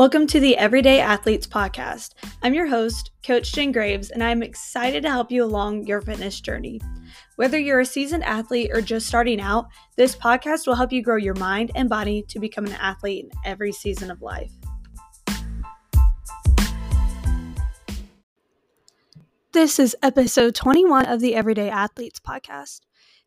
Welcome 0.00 0.26
to 0.28 0.40
the 0.40 0.56
Everyday 0.56 0.98
Athletes 0.98 1.46
Podcast. 1.46 2.14
I'm 2.42 2.54
your 2.54 2.66
host, 2.66 3.10
Coach 3.22 3.52
Jen 3.52 3.70
Graves, 3.70 4.08
and 4.08 4.24
I'm 4.24 4.42
excited 4.42 5.02
to 5.02 5.10
help 5.10 5.30
you 5.30 5.44
along 5.44 5.86
your 5.86 6.00
fitness 6.00 6.40
journey. 6.40 6.80
Whether 7.36 7.58
you're 7.58 7.80
a 7.80 7.84
seasoned 7.84 8.24
athlete 8.24 8.70
or 8.72 8.80
just 8.80 9.06
starting 9.06 9.42
out, 9.42 9.66
this 9.98 10.16
podcast 10.16 10.66
will 10.66 10.74
help 10.74 10.90
you 10.90 11.02
grow 11.02 11.18
your 11.18 11.34
mind 11.34 11.72
and 11.74 11.90
body 11.90 12.24
to 12.28 12.40
become 12.40 12.64
an 12.64 12.72
athlete 12.80 13.26
in 13.26 13.30
every 13.44 13.72
season 13.72 14.10
of 14.10 14.22
life. 14.22 14.50
This 19.52 19.78
is 19.78 19.94
episode 20.02 20.54
21 20.54 21.04
of 21.04 21.20
the 21.20 21.34
Everyday 21.34 21.68
Athletes 21.68 22.20
Podcast. 22.20 22.80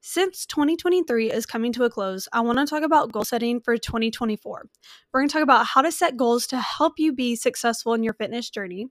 Since 0.05 0.47
2023 0.47 1.31
is 1.31 1.45
coming 1.45 1.71
to 1.71 1.85
a 1.85 1.89
close, 1.89 2.27
I 2.33 2.41
want 2.41 2.57
to 2.57 2.65
talk 2.65 2.83
about 2.83 3.13
goal 3.13 3.23
setting 3.23 3.61
for 3.61 3.77
2024. 3.77 4.65
We're 5.13 5.19
going 5.21 5.29
to 5.29 5.31
talk 5.31 5.41
about 5.41 5.65
how 5.65 5.81
to 5.81 5.93
set 5.93 6.17
goals 6.17 6.45
to 6.47 6.57
help 6.57 6.95
you 6.97 7.13
be 7.13 7.37
successful 7.37 7.93
in 7.93 8.03
your 8.03 8.13
fitness 8.15 8.49
journey, 8.49 8.87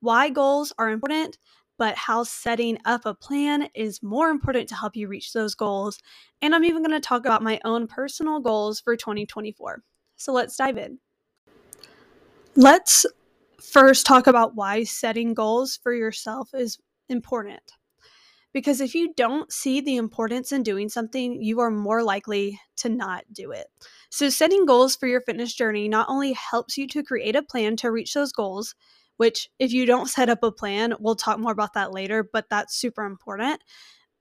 why 0.00 0.28
goals 0.28 0.70
are 0.76 0.90
important, 0.90 1.38
but 1.78 1.96
how 1.96 2.24
setting 2.24 2.76
up 2.84 3.06
a 3.06 3.14
plan 3.14 3.70
is 3.74 4.02
more 4.02 4.28
important 4.28 4.68
to 4.68 4.74
help 4.74 4.94
you 4.94 5.08
reach 5.08 5.32
those 5.32 5.54
goals. 5.54 5.98
And 6.42 6.54
I'm 6.54 6.64
even 6.64 6.82
going 6.82 7.00
to 7.00 7.00
talk 7.00 7.24
about 7.24 7.42
my 7.42 7.58
own 7.64 7.86
personal 7.86 8.38
goals 8.38 8.78
for 8.78 8.94
2024. 8.94 9.82
So 10.16 10.34
let's 10.34 10.54
dive 10.54 10.76
in. 10.76 10.98
Let's 12.56 13.06
first 13.58 14.04
talk 14.04 14.26
about 14.26 14.54
why 14.54 14.84
setting 14.84 15.32
goals 15.32 15.80
for 15.82 15.94
yourself 15.94 16.50
is 16.52 16.76
important. 17.08 17.72
Because 18.52 18.80
if 18.80 18.94
you 18.94 19.14
don't 19.14 19.50
see 19.52 19.80
the 19.80 19.96
importance 19.96 20.52
in 20.52 20.62
doing 20.62 20.88
something, 20.88 21.40
you 21.42 21.60
are 21.60 21.70
more 21.70 22.02
likely 22.02 22.60
to 22.76 22.88
not 22.88 23.24
do 23.32 23.50
it. 23.50 23.66
So, 24.10 24.28
setting 24.28 24.66
goals 24.66 24.94
for 24.94 25.06
your 25.06 25.22
fitness 25.22 25.54
journey 25.54 25.88
not 25.88 26.08
only 26.08 26.34
helps 26.34 26.76
you 26.76 26.86
to 26.88 27.02
create 27.02 27.34
a 27.36 27.42
plan 27.42 27.76
to 27.76 27.90
reach 27.90 28.12
those 28.14 28.32
goals, 28.32 28.74
which, 29.16 29.48
if 29.58 29.72
you 29.72 29.86
don't 29.86 30.08
set 30.08 30.28
up 30.28 30.42
a 30.42 30.52
plan, 30.52 30.94
we'll 31.00 31.16
talk 31.16 31.38
more 31.38 31.52
about 31.52 31.72
that 31.74 31.92
later, 31.92 32.28
but 32.30 32.46
that's 32.50 32.76
super 32.76 33.04
important. 33.04 33.62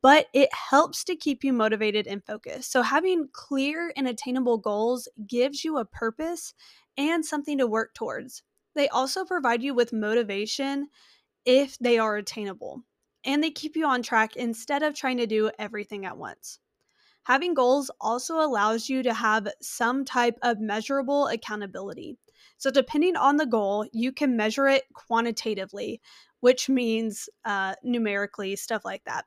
But 0.02 0.28
it 0.34 0.50
helps 0.54 1.04
to 1.06 1.16
keep 1.16 1.44
you 1.44 1.54
motivated 1.54 2.08
and 2.08 2.26
focused. 2.26 2.72
So, 2.72 2.82
having 2.82 3.30
clear 3.34 3.94
and 3.98 4.08
attainable 4.08 4.58
goals 4.58 5.08
gives 5.28 5.64
you 5.64 5.78
a 5.78 5.86
purpose 5.86 6.54
and 6.98 7.26
something 7.26 7.58
to 7.60 7.68
work 7.68 7.94
towards. 7.94 8.44
They 8.76 8.88
also 8.90 9.26
provide 9.26 9.62
you 9.64 9.74
with 9.74 9.94
motivation 9.94 10.88
if 11.46 11.78
they 11.80 12.00
are 12.00 12.18
attainable 12.18 12.84
and 13.26 13.44
they 13.44 13.52
keep 13.52 13.76
you 13.76 13.86
on 13.86 14.02
track 14.02 14.36
instead 14.36 14.84
of 14.84 14.96
trying 14.96 15.18
to 15.18 15.28
do 15.28 15.52
everything 15.60 16.06
at 16.06 16.18
once. 16.18 16.60
Having 17.24 17.54
goals 17.54 17.92
also 18.02 18.40
allows 18.40 18.90
you 18.90 19.04
to 19.04 19.14
have 19.14 19.48
some 19.62 20.04
type 20.04 20.38
of 20.42 20.60
measurable 20.60 21.28
accountability. 21.28 22.18
So, 22.58 22.72
depending 22.72 23.16
on 23.16 23.38
the 23.38 23.46
goal, 23.46 23.86
you 23.94 24.12
can 24.12 24.36
measure 24.36 24.68
it 24.68 24.84
quantitatively, 24.94 26.02
which 26.40 26.68
means 26.68 27.30
uh, 27.46 27.76
numerically, 27.84 28.56
stuff 28.56 28.84
like 28.86 29.04
that. 29.06 29.26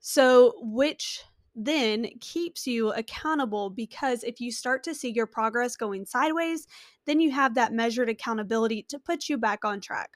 So, 0.00 0.54
which 0.58 1.22
then 1.54 2.08
keeps 2.20 2.66
you 2.66 2.92
accountable 2.92 3.70
because 3.70 4.22
if 4.22 4.40
you 4.40 4.52
start 4.52 4.82
to 4.84 4.94
see 4.94 5.10
your 5.10 5.26
progress 5.26 5.76
going 5.76 6.06
sideways, 6.06 6.66
then 7.04 7.20
you 7.20 7.32
have 7.32 7.54
that 7.54 7.72
measured 7.72 8.08
accountability 8.08 8.84
to 8.88 8.98
put 8.98 9.28
you 9.28 9.36
back 9.38 9.64
on 9.64 9.80
track. 9.80 10.10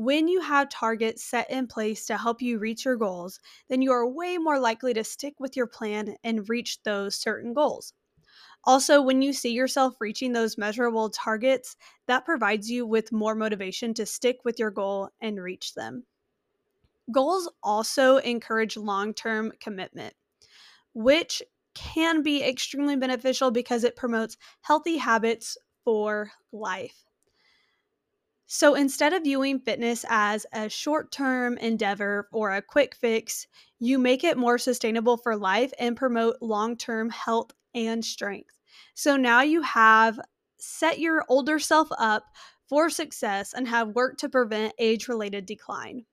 When 0.00 0.28
you 0.28 0.40
have 0.40 0.68
targets 0.68 1.24
set 1.24 1.50
in 1.50 1.66
place 1.66 2.06
to 2.06 2.16
help 2.16 2.40
you 2.40 2.60
reach 2.60 2.84
your 2.84 2.94
goals, 2.94 3.40
then 3.68 3.82
you 3.82 3.90
are 3.90 4.06
way 4.06 4.38
more 4.38 4.60
likely 4.60 4.94
to 4.94 5.02
stick 5.02 5.34
with 5.40 5.56
your 5.56 5.66
plan 5.66 6.14
and 6.22 6.48
reach 6.48 6.80
those 6.84 7.16
certain 7.16 7.52
goals. 7.52 7.94
Also, 8.62 9.02
when 9.02 9.22
you 9.22 9.32
see 9.32 9.50
yourself 9.50 9.96
reaching 10.00 10.32
those 10.32 10.56
measurable 10.56 11.10
targets, 11.10 11.76
that 12.06 12.24
provides 12.24 12.70
you 12.70 12.86
with 12.86 13.10
more 13.10 13.34
motivation 13.34 13.92
to 13.94 14.06
stick 14.06 14.36
with 14.44 14.60
your 14.60 14.70
goal 14.70 15.08
and 15.20 15.42
reach 15.42 15.74
them. 15.74 16.04
Goals 17.10 17.50
also 17.60 18.18
encourage 18.18 18.76
long 18.76 19.14
term 19.14 19.50
commitment, 19.58 20.14
which 20.94 21.42
can 21.74 22.22
be 22.22 22.44
extremely 22.44 22.94
beneficial 22.94 23.50
because 23.50 23.82
it 23.82 23.96
promotes 23.96 24.36
healthy 24.60 24.98
habits 24.98 25.58
for 25.84 26.30
life. 26.52 27.07
So 28.50 28.74
instead 28.74 29.12
of 29.12 29.24
viewing 29.24 29.60
fitness 29.60 30.06
as 30.08 30.46
a 30.54 30.70
short 30.70 31.12
term 31.12 31.58
endeavor 31.58 32.28
or 32.32 32.54
a 32.54 32.62
quick 32.62 32.94
fix, 32.94 33.46
you 33.78 33.98
make 33.98 34.24
it 34.24 34.38
more 34.38 34.56
sustainable 34.56 35.18
for 35.18 35.36
life 35.36 35.70
and 35.78 35.94
promote 35.96 36.38
long 36.40 36.76
term 36.76 37.10
health 37.10 37.52
and 37.74 38.02
strength. 38.02 38.58
So 38.94 39.18
now 39.18 39.42
you 39.42 39.60
have 39.60 40.18
set 40.58 40.98
your 40.98 41.24
older 41.28 41.58
self 41.58 41.88
up 41.98 42.24
for 42.68 42.88
success 42.88 43.52
and 43.52 43.68
have 43.68 43.94
worked 43.94 44.20
to 44.20 44.30
prevent 44.30 44.72
age 44.78 45.08
related 45.08 45.44
decline. 45.44 46.06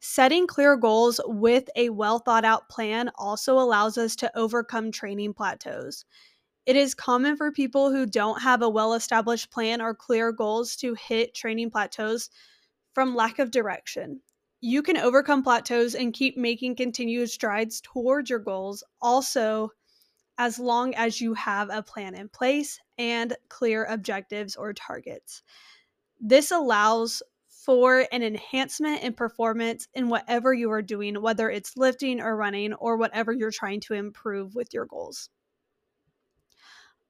Setting 0.00 0.48
clear 0.48 0.76
goals 0.76 1.20
with 1.24 1.70
a 1.76 1.90
well 1.90 2.18
thought 2.18 2.44
out 2.44 2.68
plan 2.68 3.10
also 3.14 3.56
allows 3.56 3.96
us 3.96 4.16
to 4.16 4.36
overcome 4.36 4.90
training 4.90 5.32
plateaus. 5.32 6.04
It 6.64 6.76
is 6.76 6.94
common 6.94 7.36
for 7.36 7.50
people 7.50 7.90
who 7.90 8.06
don't 8.06 8.40
have 8.40 8.62
a 8.62 8.68
well 8.68 8.94
established 8.94 9.50
plan 9.50 9.80
or 9.80 9.96
clear 9.96 10.30
goals 10.30 10.76
to 10.76 10.94
hit 10.94 11.34
training 11.34 11.70
plateaus 11.70 12.30
from 12.92 13.16
lack 13.16 13.40
of 13.40 13.50
direction. 13.50 14.20
You 14.60 14.80
can 14.80 14.96
overcome 14.96 15.42
plateaus 15.42 15.96
and 15.96 16.14
keep 16.14 16.36
making 16.36 16.76
continuous 16.76 17.34
strides 17.34 17.80
towards 17.80 18.30
your 18.30 18.38
goals, 18.38 18.84
also, 19.00 19.70
as 20.38 20.60
long 20.60 20.94
as 20.94 21.20
you 21.20 21.34
have 21.34 21.68
a 21.68 21.82
plan 21.82 22.14
in 22.14 22.28
place 22.28 22.78
and 22.96 23.36
clear 23.48 23.84
objectives 23.86 24.54
or 24.54 24.72
targets. 24.72 25.42
This 26.20 26.52
allows 26.52 27.24
for 27.48 28.06
an 28.12 28.22
enhancement 28.22 29.02
in 29.02 29.14
performance 29.14 29.88
in 29.94 30.08
whatever 30.08 30.54
you 30.54 30.70
are 30.70 30.82
doing, 30.82 31.20
whether 31.20 31.50
it's 31.50 31.76
lifting 31.76 32.20
or 32.20 32.36
running 32.36 32.72
or 32.74 32.96
whatever 32.96 33.32
you're 33.32 33.50
trying 33.50 33.80
to 33.80 33.94
improve 33.94 34.54
with 34.54 34.72
your 34.72 34.86
goals 34.86 35.28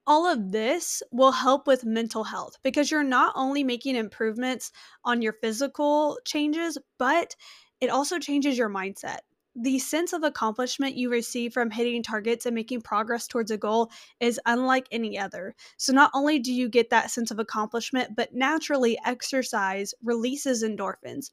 all 0.07 0.27
of 0.27 0.53
this 0.53 1.03
will 1.13 1.33
help 1.33 1.67
with 1.67 1.85
mental 1.85 2.25
health 2.25 2.57
because 2.63 2.91
you're 2.91 3.05
not 3.05 3.33
only 3.37 3.63
making 3.63 3.97
improvements 3.97 4.73
on 5.05 5.23
your 5.23 5.35
physical 5.35 6.19
changes, 6.25 6.79
but 6.99 7.37
it 7.81 7.91
also 7.91 8.19
changes 8.19 8.59
your 8.59 8.69
mindset. 8.69 9.19
The 9.55 9.79
sense 9.79 10.13
of 10.13 10.23
accomplishment 10.23 10.97
you 10.97 11.11
receive 11.11 11.53
from 11.53 11.71
hitting 11.71 12.03
targets 12.03 12.47
and 12.47 12.55
making 12.55 12.81
progress 12.81 13.27
towards 13.27 13.51
a 13.51 13.59
goal 13.59 13.91
is 14.19 14.41
unlike 14.47 14.89
any 14.91 15.19
other. 15.19 15.55
So, 15.77 15.93
not 15.93 16.11
only 16.15 16.39
do 16.39 16.53
you 16.53 16.71
get 16.71 16.89
that 16.89 17.11
sense 17.11 17.31
of 17.31 17.39
accomplishment, 17.39 18.17
but 18.17 18.35
naturally, 18.35 18.99
exercise 19.05 19.93
releases 20.03 20.63
endorphins, 20.65 21.31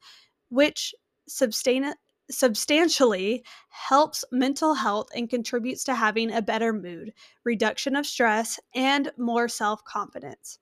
which 0.50 0.94
sustain 1.28 1.84
substantially 2.30 3.44
helps 3.68 4.24
mental 4.30 4.74
health 4.74 5.08
and 5.14 5.28
contributes 5.28 5.84
to 5.84 5.94
having 5.94 6.32
a 6.32 6.42
better 6.42 6.72
mood, 6.72 7.12
reduction 7.44 7.96
of 7.96 8.06
stress, 8.06 8.58
and 8.74 9.10
more 9.16 9.48
self 9.48 9.84
confidence. 9.84 10.58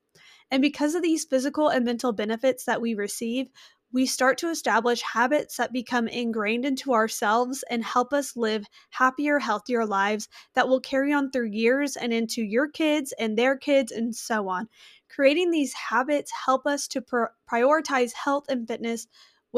And 0.50 0.62
because 0.62 0.94
of 0.94 1.02
these 1.02 1.24
physical 1.24 1.68
and 1.68 1.84
mental 1.84 2.12
benefits 2.12 2.64
that 2.64 2.80
we 2.80 2.94
receive, 2.94 3.48
we 3.90 4.04
start 4.04 4.36
to 4.38 4.50
establish 4.50 5.00
habits 5.00 5.56
that 5.56 5.72
become 5.72 6.08
ingrained 6.08 6.66
into 6.66 6.92
ourselves 6.92 7.64
and 7.70 7.82
help 7.82 8.12
us 8.12 8.36
live 8.36 8.66
happier, 8.90 9.38
healthier 9.38 9.86
lives 9.86 10.28
that 10.54 10.68
will 10.68 10.80
carry 10.80 11.12
on 11.12 11.30
through 11.30 11.48
years 11.48 11.96
and 11.96 12.12
into 12.12 12.42
your 12.42 12.68
kids 12.68 13.14
and 13.18 13.36
their 13.36 13.56
kids 13.56 13.90
and 13.90 14.14
so 14.14 14.48
on. 14.48 14.68
Creating 15.08 15.50
these 15.50 15.72
habits 15.72 16.30
help 16.44 16.66
us 16.66 16.86
to 16.88 17.00
pr- 17.00 17.24
prioritize 17.50 18.12
health 18.12 18.44
and 18.50 18.68
fitness 18.68 19.06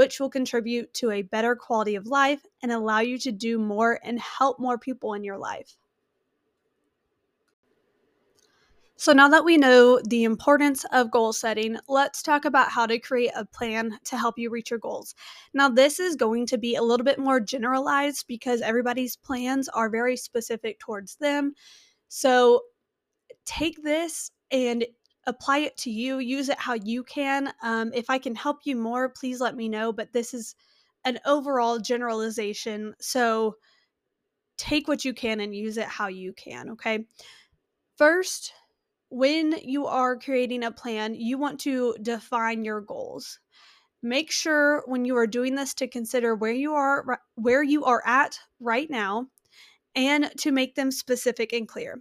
which 0.00 0.18
will 0.18 0.30
contribute 0.30 0.94
to 0.94 1.10
a 1.10 1.20
better 1.20 1.54
quality 1.54 1.94
of 1.94 2.06
life 2.06 2.40
and 2.62 2.72
allow 2.72 3.00
you 3.00 3.18
to 3.18 3.30
do 3.30 3.58
more 3.58 4.00
and 4.02 4.18
help 4.18 4.58
more 4.58 4.78
people 4.78 5.12
in 5.12 5.22
your 5.22 5.36
life. 5.36 5.76
So, 8.96 9.12
now 9.12 9.28
that 9.28 9.44
we 9.44 9.58
know 9.58 10.00
the 10.02 10.24
importance 10.24 10.86
of 10.90 11.10
goal 11.10 11.34
setting, 11.34 11.76
let's 11.86 12.22
talk 12.22 12.46
about 12.46 12.70
how 12.70 12.86
to 12.86 12.98
create 12.98 13.32
a 13.36 13.44
plan 13.44 13.98
to 14.04 14.16
help 14.16 14.38
you 14.38 14.48
reach 14.48 14.70
your 14.70 14.80
goals. 14.80 15.14
Now, 15.52 15.68
this 15.68 16.00
is 16.00 16.16
going 16.16 16.46
to 16.46 16.56
be 16.56 16.76
a 16.76 16.82
little 16.82 17.04
bit 17.04 17.18
more 17.18 17.38
generalized 17.38 18.24
because 18.26 18.62
everybody's 18.62 19.16
plans 19.16 19.68
are 19.68 19.90
very 19.90 20.16
specific 20.16 20.78
towards 20.78 21.16
them. 21.16 21.52
So, 22.08 22.62
take 23.44 23.82
this 23.82 24.30
and 24.50 24.86
apply 25.26 25.58
it 25.58 25.76
to 25.78 25.90
you, 25.90 26.18
use 26.18 26.48
it 26.48 26.58
how 26.58 26.74
you 26.74 27.04
can. 27.04 27.52
Um, 27.62 27.92
if 27.94 28.10
I 28.10 28.18
can 28.18 28.34
help 28.34 28.60
you 28.64 28.76
more, 28.76 29.08
please 29.08 29.40
let 29.40 29.56
me 29.56 29.68
know. 29.68 29.92
But 29.92 30.12
this 30.12 30.34
is 30.34 30.54
an 31.04 31.18
overall 31.26 31.78
generalization. 31.78 32.94
So 33.00 33.56
take 34.58 34.88
what 34.88 35.04
you 35.04 35.14
can 35.14 35.40
and 35.40 35.54
use 35.54 35.76
it 35.76 35.86
how 35.86 36.08
you 36.08 36.32
can. 36.32 36.70
Okay. 36.70 37.06
First, 37.96 38.52
when 39.10 39.54
you 39.62 39.86
are 39.86 40.18
creating 40.18 40.64
a 40.64 40.70
plan, 40.70 41.14
you 41.14 41.38
want 41.38 41.60
to 41.60 41.96
define 42.00 42.64
your 42.64 42.80
goals. 42.80 43.38
Make 44.02 44.30
sure 44.30 44.82
when 44.86 45.04
you 45.04 45.16
are 45.16 45.26
doing 45.26 45.54
this 45.54 45.74
to 45.74 45.88
consider 45.88 46.34
where 46.34 46.52
you 46.52 46.72
are 46.72 47.20
where 47.34 47.62
you 47.62 47.84
are 47.84 48.02
at 48.06 48.38
right 48.58 48.88
now 48.88 49.26
and 49.94 50.30
to 50.38 50.52
make 50.52 50.74
them 50.74 50.90
specific 50.90 51.52
and 51.52 51.68
clear. 51.68 52.00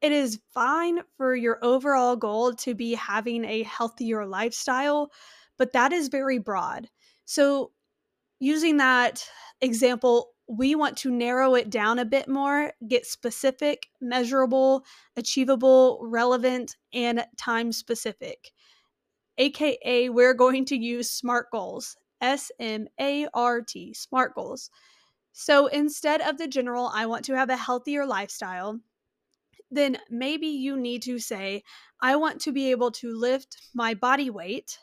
It 0.00 0.12
is 0.12 0.40
fine 0.54 1.00
for 1.16 1.34
your 1.34 1.58
overall 1.62 2.16
goal 2.16 2.54
to 2.54 2.74
be 2.74 2.94
having 2.94 3.44
a 3.44 3.64
healthier 3.64 4.26
lifestyle, 4.26 5.10
but 5.56 5.72
that 5.72 5.92
is 5.92 6.08
very 6.08 6.38
broad. 6.38 6.88
So, 7.24 7.72
using 8.38 8.76
that 8.76 9.28
example, 9.60 10.30
we 10.46 10.74
want 10.74 10.96
to 10.98 11.10
narrow 11.10 11.54
it 11.54 11.68
down 11.68 11.98
a 11.98 12.04
bit 12.04 12.28
more, 12.28 12.72
get 12.88 13.06
specific, 13.06 13.88
measurable, 14.00 14.84
achievable, 15.16 16.00
relevant, 16.02 16.76
and 16.92 17.26
time 17.36 17.72
specific. 17.72 18.52
AKA, 19.36 20.08
we're 20.08 20.34
going 20.34 20.64
to 20.66 20.76
use 20.76 21.10
SMART 21.10 21.46
goals 21.52 21.96
S 22.20 22.50
M 22.58 22.88
A 23.00 23.28
R 23.34 23.60
T, 23.60 23.94
SMART 23.94 24.34
goals. 24.34 24.70
So 25.32 25.66
instead 25.66 26.20
of 26.20 26.38
the 26.38 26.48
general, 26.48 26.90
I 26.92 27.06
want 27.06 27.24
to 27.26 27.36
have 27.36 27.50
a 27.50 27.56
healthier 27.56 28.04
lifestyle, 28.06 28.80
then 29.70 29.98
maybe 30.10 30.46
you 30.46 30.76
need 30.76 31.02
to 31.02 31.18
say, 31.18 31.62
I 32.00 32.16
want 32.16 32.40
to 32.42 32.52
be 32.52 32.70
able 32.70 32.90
to 32.92 33.14
lift 33.14 33.68
my 33.74 33.94
body 33.94 34.30
weight 34.30 34.78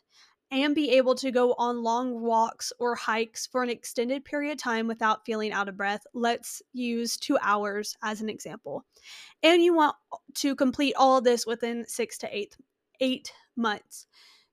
and 0.51 0.75
be 0.75 0.91
able 0.91 1.15
to 1.15 1.31
go 1.31 1.53
on 1.57 1.81
long 1.81 2.21
walks 2.21 2.71
or 2.79 2.95
hikes 2.95 3.47
for 3.47 3.63
an 3.63 3.69
extended 3.69 4.23
period 4.23 4.51
of 4.51 4.57
time 4.59 4.87
without 4.87 5.25
feeling 5.25 5.51
out 5.51 5.67
of 5.67 5.75
breath. 5.75 6.05
Let's 6.13 6.61
use 6.71 7.17
two 7.17 7.37
hours 7.41 7.97
as 8.03 8.21
an 8.21 8.29
example. 8.29 8.85
And 9.41 9.63
you 9.63 9.73
want 9.73 9.95
to 10.35 10.55
complete 10.55 10.93
all 10.97 11.17
of 11.17 11.23
this 11.23 11.45
within 11.45 11.85
six 11.87 12.17
to 12.19 12.35
eight, 12.35 12.55
eight 12.99 13.33
months. 13.55 14.05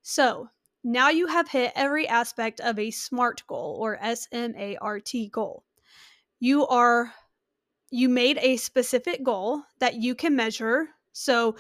So 0.03 0.49
now 0.83 1.11
you 1.11 1.27
have 1.27 1.49
hit 1.49 1.73
every 1.77 2.09
aspect 2.09 2.61
of 2.61 2.79
a 2.79 2.91
SMART 2.91 3.43
goal 3.47 3.79
or 3.81 3.99
S 4.03 4.27
M 4.33 4.55
A 4.57 4.77
R 4.79 4.99
T 4.99 5.29
goal. 5.29 5.63
You 6.41 6.67
are 6.67 7.13
you 7.93 8.09
made 8.09 8.39
a 8.41 8.57
specific 8.57 9.23
goal 9.23 9.63
that 9.79 9.97
you 9.97 10.15
can 10.15 10.35
measure. 10.35 10.89
So 11.13 11.57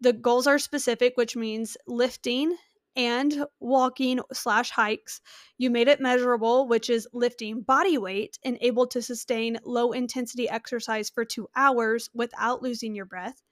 the 0.00 0.14
goals 0.14 0.46
are 0.46 0.58
specific, 0.58 1.12
which 1.16 1.36
means 1.36 1.76
lifting 1.86 2.56
and 2.96 3.44
walking 3.60 4.20
slash 4.32 4.70
hikes. 4.70 5.20
You 5.58 5.68
made 5.68 5.88
it 5.88 6.00
measurable, 6.00 6.66
which 6.68 6.88
is 6.88 7.06
lifting 7.12 7.60
body 7.60 7.98
weight 7.98 8.38
and 8.42 8.56
able 8.62 8.86
to 8.88 9.02
sustain 9.02 9.58
low 9.62 9.92
intensity 9.92 10.48
exercise 10.48 11.10
for 11.10 11.26
two 11.26 11.48
hours 11.54 12.08
without 12.14 12.62
losing 12.62 12.94
your 12.94 13.04
breath. 13.04 13.42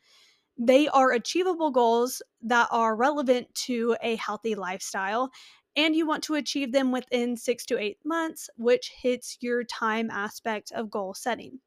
They 0.57 0.89
are 0.89 1.13
achievable 1.13 1.71
goals 1.71 2.23
that 2.41 2.69
are 2.71 2.97
relevant 2.97 3.55
to 3.67 3.95
a 4.03 4.17
healthy 4.17 4.55
lifestyle. 4.55 5.31
And 5.77 5.95
you 5.95 6.07
want 6.07 6.25
to 6.25 6.35
achieve 6.37 6.73
them 6.73 6.93
within 6.93 7.37
six 7.37 7.67
to 7.67 7.79
eight 7.79 7.99
months, 8.07 8.49
which 8.57 8.91
hits 9.03 9.37
your 9.43 9.65
time 9.65 10.11
aspect 10.11 10.73
of 10.73 10.91
goal 10.91 11.13
setting. 11.13 11.61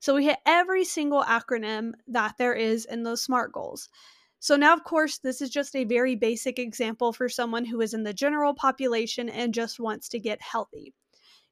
So 0.00 0.14
we 0.14 0.24
hit 0.24 0.38
every 0.46 0.84
single 0.84 1.22
acronym 1.22 1.92
that 2.08 2.34
there 2.38 2.54
is 2.54 2.84
in 2.84 3.02
those 3.02 3.22
SMART 3.22 3.52
goals. 3.52 3.88
So 4.40 4.56
now, 4.56 4.72
of 4.72 4.84
course, 4.84 5.18
this 5.18 5.42
is 5.42 5.50
just 5.50 5.74
a 5.74 5.84
very 5.84 6.14
basic 6.14 6.58
example 6.58 7.12
for 7.12 7.28
someone 7.28 7.64
who 7.64 7.80
is 7.80 7.92
in 7.92 8.04
the 8.04 8.14
general 8.14 8.54
population 8.54 9.28
and 9.28 9.52
just 9.52 9.80
wants 9.80 10.08
to 10.10 10.20
get 10.20 10.40
healthy. 10.40 10.94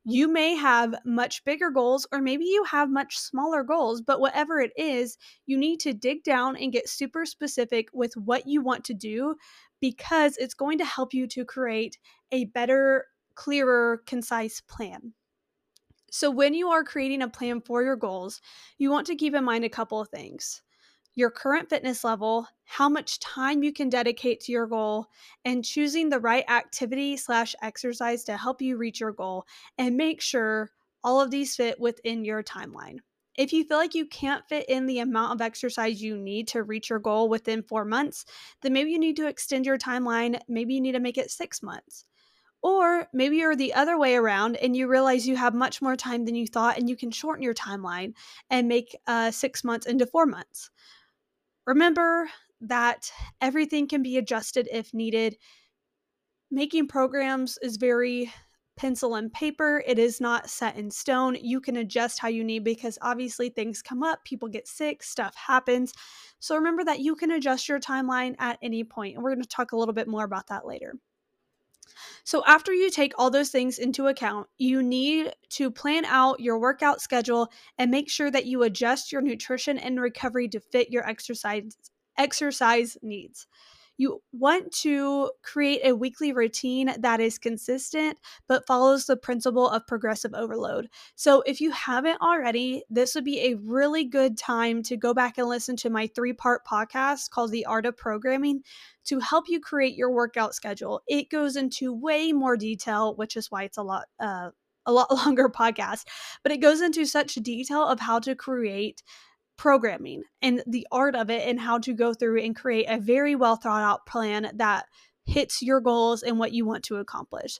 You 0.04 0.28
may 0.28 0.54
have 0.54 0.94
much 1.04 1.44
bigger 1.44 1.70
goals, 1.70 2.06
or 2.12 2.20
maybe 2.20 2.44
you 2.44 2.62
have 2.62 2.88
much 2.88 3.18
smaller 3.18 3.64
goals, 3.64 4.00
but 4.00 4.20
whatever 4.20 4.60
it 4.60 4.70
is, 4.76 5.18
you 5.46 5.56
need 5.56 5.80
to 5.80 5.92
dig 5.92 6.22
down 6.22 6.56
and 6.56 6.72
get 6.72 6.88
super 6.88 7.26
specific 7.26 7.88
with 7.92 8.16
what 8.16 8.46
you 8.46 8.62
want 8.62 8.84
to 8.84 8.94
do 8.94 9.34
because 9.80 10.36
it's 10.36 10.54
going 10.54 10.78
to 10.78 10.84
help 10.84 11.12
you 11.12 11.26
to 11.26 11.44
create 11.44 11.98
a 12.30 12.44
better, 12.44 13.06
clearer, 13.34 14.02
concise 14.06 14.60
plan. 14.60 15.12
So, 16.10 16.30
when 16.30 16.54
you 16.54 16.68
are 16.68 16.84
creating 16.84 17.22
a 17.22 17.28
plan 17.28 17.60
for 17.60 17.82
your 17.82 17.96
goals, 17.96 18.40
you 18.78 18.90
want 18.90 19.06
to 19.08 19.16
keep 19.16 19.34
in 19.34 19.44
mind 19.44 19.64
a 19.64 19.68
couple 19.68 20.00
of 20.00 20.08
things 20.08 20.62
your 21.16 21.30
current 21.30 21.68
fitness 21.70 22.04
level, 22.04 22.46
how 22.64 22.90
much 22.90 23.18
time 23.20 23.62
you 23.62 23.72
can 23.72 23.88
dedicate 23.88 24.38
to 24.38 24.52
your 24.52 24.66
goal, 24.66 25.06
and 25.46 25.64
choosing 25.64 26.10
the 26.10 26.20
right 26.20 26.44
activity 26.48 27.16
slash 27.16 27.54
exercise 27.62 28.22
to 28.22 28.36
help 28.36 28.60
you 28.60 28.76
reach 28.76 29.00
your 29.00 29.12
goal 29.12 29.46
and 29.78 29.96
make 29.96 30.20
sure 30.20 30.70
all 31.02 31.20
of 31.20 31.30
these 31.30 31.56
fit 31.56 31.80
within 31.80 32.24
your 32.24 32.42
timeline. 32.42 32.98
If 33.36 33.52
you 33.52 33.64
feel 33.64 33.78
like 33.78 33.94
you 33.94 34.06
can't 34.06 34.46
fit 34.48 34.66
in 34.68 34.86
the 34.86 35.00
amount 35.00 35.34
of 35.34 35.44
exercise 35.44 36.02
you 36.02 36.16
need 36.16 36.48
to 36.48 36.62
reach 36.62 36.90
your 36.90 36.98
goal 36.98 37.28
within 37.28 37.62
four 37.62 37.84
months, 37.84 38.24
then 38.60 38.72
maybe 38.72 38.90
you 38.90 38.98
need 38.98 39.16
to 39.16 39.26
extend 39.26 39.66
your 39.66 39.78
timeline. 39.78 40.38
Maybe 40.48 40.74
you 40.74 40.80
need 40.80 40.92
to 40.92 41.00
make 41.00 41.18
it 41.18 41.30
six 41.30 41.62
months. 41.62 42.04
Or 42.62 43.06
maybe 43.12 43.36
you're 43.36 43.54
the 43.54 43.74
other 43.74 43.98
way 43.98 44.16
around 44.16 44.56
and 44.56 44.76
you 44.76 44.88
realize 44.88 45.26
you 45.26 45.36
have 45.36 45.54
much 45.54 45.80
more 45.80 45.96
time 45.96 46.24
than 46.24 46.34
you 46.34 46.46
thought 46.46 46.78
and 46.78 46.88
you 46.88 46.96
can 46.96 47.10
shorten 47.10 47.42
your 47.42 47.54
timeline 47.54 48.14
and 48.50 48.66
make 48.66 48.96
uh, 49.06 49.30
six 49.30 49.62
months 49.62 49.86
into 49.86 50.06
four 50.06 50.26
months. 50.26 50.70
Remember 51.66 52.28
that 52.60 53.12
everything 53.40 53.86
can 53.86 54.02
be 54.02 54.16
adjusted 54.16 54.68
if 54.72 54.94
needed. 54.94 55.36
Making 56.50 56.88
programs 56.88 57.58
is 57.62 57.76
very 57.76 58.32
pencil 58.76 59.14
and 59.14 59.32
paper. 59.32 59.82
It 59.86 59.98
is 59.98 60.20
not 60.20 60.50
set 60.50 60.76
in 60.76 60.90
stone. 60.90 61.36
You 61.40 61.60
can 61.60 61.76
adjust 61.76 62.18
how 62.18 62.28
you 62.28 62.44
need 62.44 62.62
because 62.62 62.98
obviously 63.00 63.48
things 63.48 63.82
come 63.82 64.02
up, 64.02 64.24
people 64.24 64.48
get 64.48 64.68
sick, 64.68 65.02
stuff 65.02 65.34
happens. 65.34 65.92
So 66.38 66.54
remember 66.54 66.84
that 66.84 67.00
you 67.00 67.16
can 67.16 67.30
adjust 67.30 67.68
your 67.68 67.80
timeline 67.80 68.34
at 68.38 68.58
any 68.62 68.84
point, 68.84 69.14
And 69.14 69.24
we're 69.24 69.34
going 69.34 69.42
to 69.42 69.48
talk 69.48 69.72
a 69.72 69.76
little 69.76 69.94
bit 69.94 70.08
more 70.08 70.24
about 70.24 70.48
that 70.48 70.66
later. 70.66 70.94
So, 72.24 72.44
after 72.46 72.72
you 72.72 72.90
take 72.90 73.12
all 73.16 73.30
those 73.30 73.50
things 73.50 73.78
into 73.78 74.06
account, 74.06 74.48
you 74.58 74.82
need 74.82 75.34
to 75.50 75.70
plan 75.70 76.04
out 76.04 76.40
your 76.40 76.58
workout 76.58 77.00
schedule 77.00 77.48
and 77.78 77.90
make 77.90 78.10
sure 78.10 78.30
that 78.30 78.46
you 78.46 78.62
adjust 78.62 79.12
your 79.12 79.22
nutrition 79.22 79.78
and 79.78 80.00
recovery 80.00 80.48
to 80.48 80.60
fit 80.60 80.90
your 80.90 81.08
exercise 81.08 81.76
exercise 82.18 82.96
needs. 83.02 83.46
You 83.96 84.22
want 84.32 84.72
to 84.82 85.30
create 85.42 85.80
a 85.84 85.94
weekly 85.94 86.32
routine 86.32 86.94
that 86.98 87.20
is 87.20 87.38
consistent 87.38 88.18
but 88.48 88.66
follows 88.66 89.06
the 89.06 89.16
principle 89.16 89.68
of 89.68 89.86
progressive 89.86 90.34
overload. 90.34 90.88
So, 91.14 91.42
if 91.42 91.60
you 91.60 91.70
haven't 91.70 92.20
already, 92.20 92.84
this 92.90 93.14
would 93.14 93.24
be 93.24 93.40
a 93.40 93.54
really 93.54 94.04
good 94.04 94.36
time 94.36 94.82
to 94.84 94.96
go 94.96 95.14
back 95.14 95.38
and 95.38 95.48
listen 95.48 95.76
to 95.76 95.90
my 95.90 96.06
three 96.08 96.32
part 96.32 96.66
podcast 96.66 97.30
called 97.30 97.52
The 97.52 97.66
Art 97.66 97.86
of 97.86 97.96
Programming 97.96 98.62
to 99.06 99.20
help 99.20 99.48
you 99.48 99.60
create 99.60 99.94
your 99.94 100.10
workout 100.10 100.54
schedule. 100.54 101.02
It 101.06 101.30
goes 101.30 101.56
into 101.56 101.92
way 101.92 102.32
more 102.32 102.56
detail, 102.56 103.14
which 103.14 103.36
is 103.36 103.50
why 103.50 103.64
it's 103.64 103.78
a 103.78 103.82
lot. 103.82 104.06
Uh, 104.18 104.50
a 104.88 104.92
lot 104.92 105.10
longer 105.26 105.48
podcast, 105.48 106.04
but 106.44 106.52
it 106.52 106.58
goes 106.58 106.80
into 106.80 107.04
such 107.04 107.34
detail 107.34 107.82
of 107.82 107.98
how 107.98 108.20
to 108.20 108.36
create 108.36 109.02
programming 109.56 110.22
and 110.42 110.62
the 110.66 110.86
art 110.92 111.14
of 111.14 111.30
it 111.30 111.48
and 111.48 111.58
how 111.58 111.78
to 111.78 111.92
go 111.92 112.12
through 112.12 112.40
and 112.40 112.56
create 112.56 112.86
a 112.88 112.98
very 112.98 113.34
well 113.34 113.56
thought 113.56 113.82
out 113.82 114.06
plan 114.06 114.50
that 114.54 114.86
hits 115.24 115.62
your 115.62 115.80
goals 115.80 116.22
and 116.22 116.38
what 116.38 116.52
you 116.52 116.64
want 116.64 116.84
to 116.84 116.96
accomplish. 116.96 117.58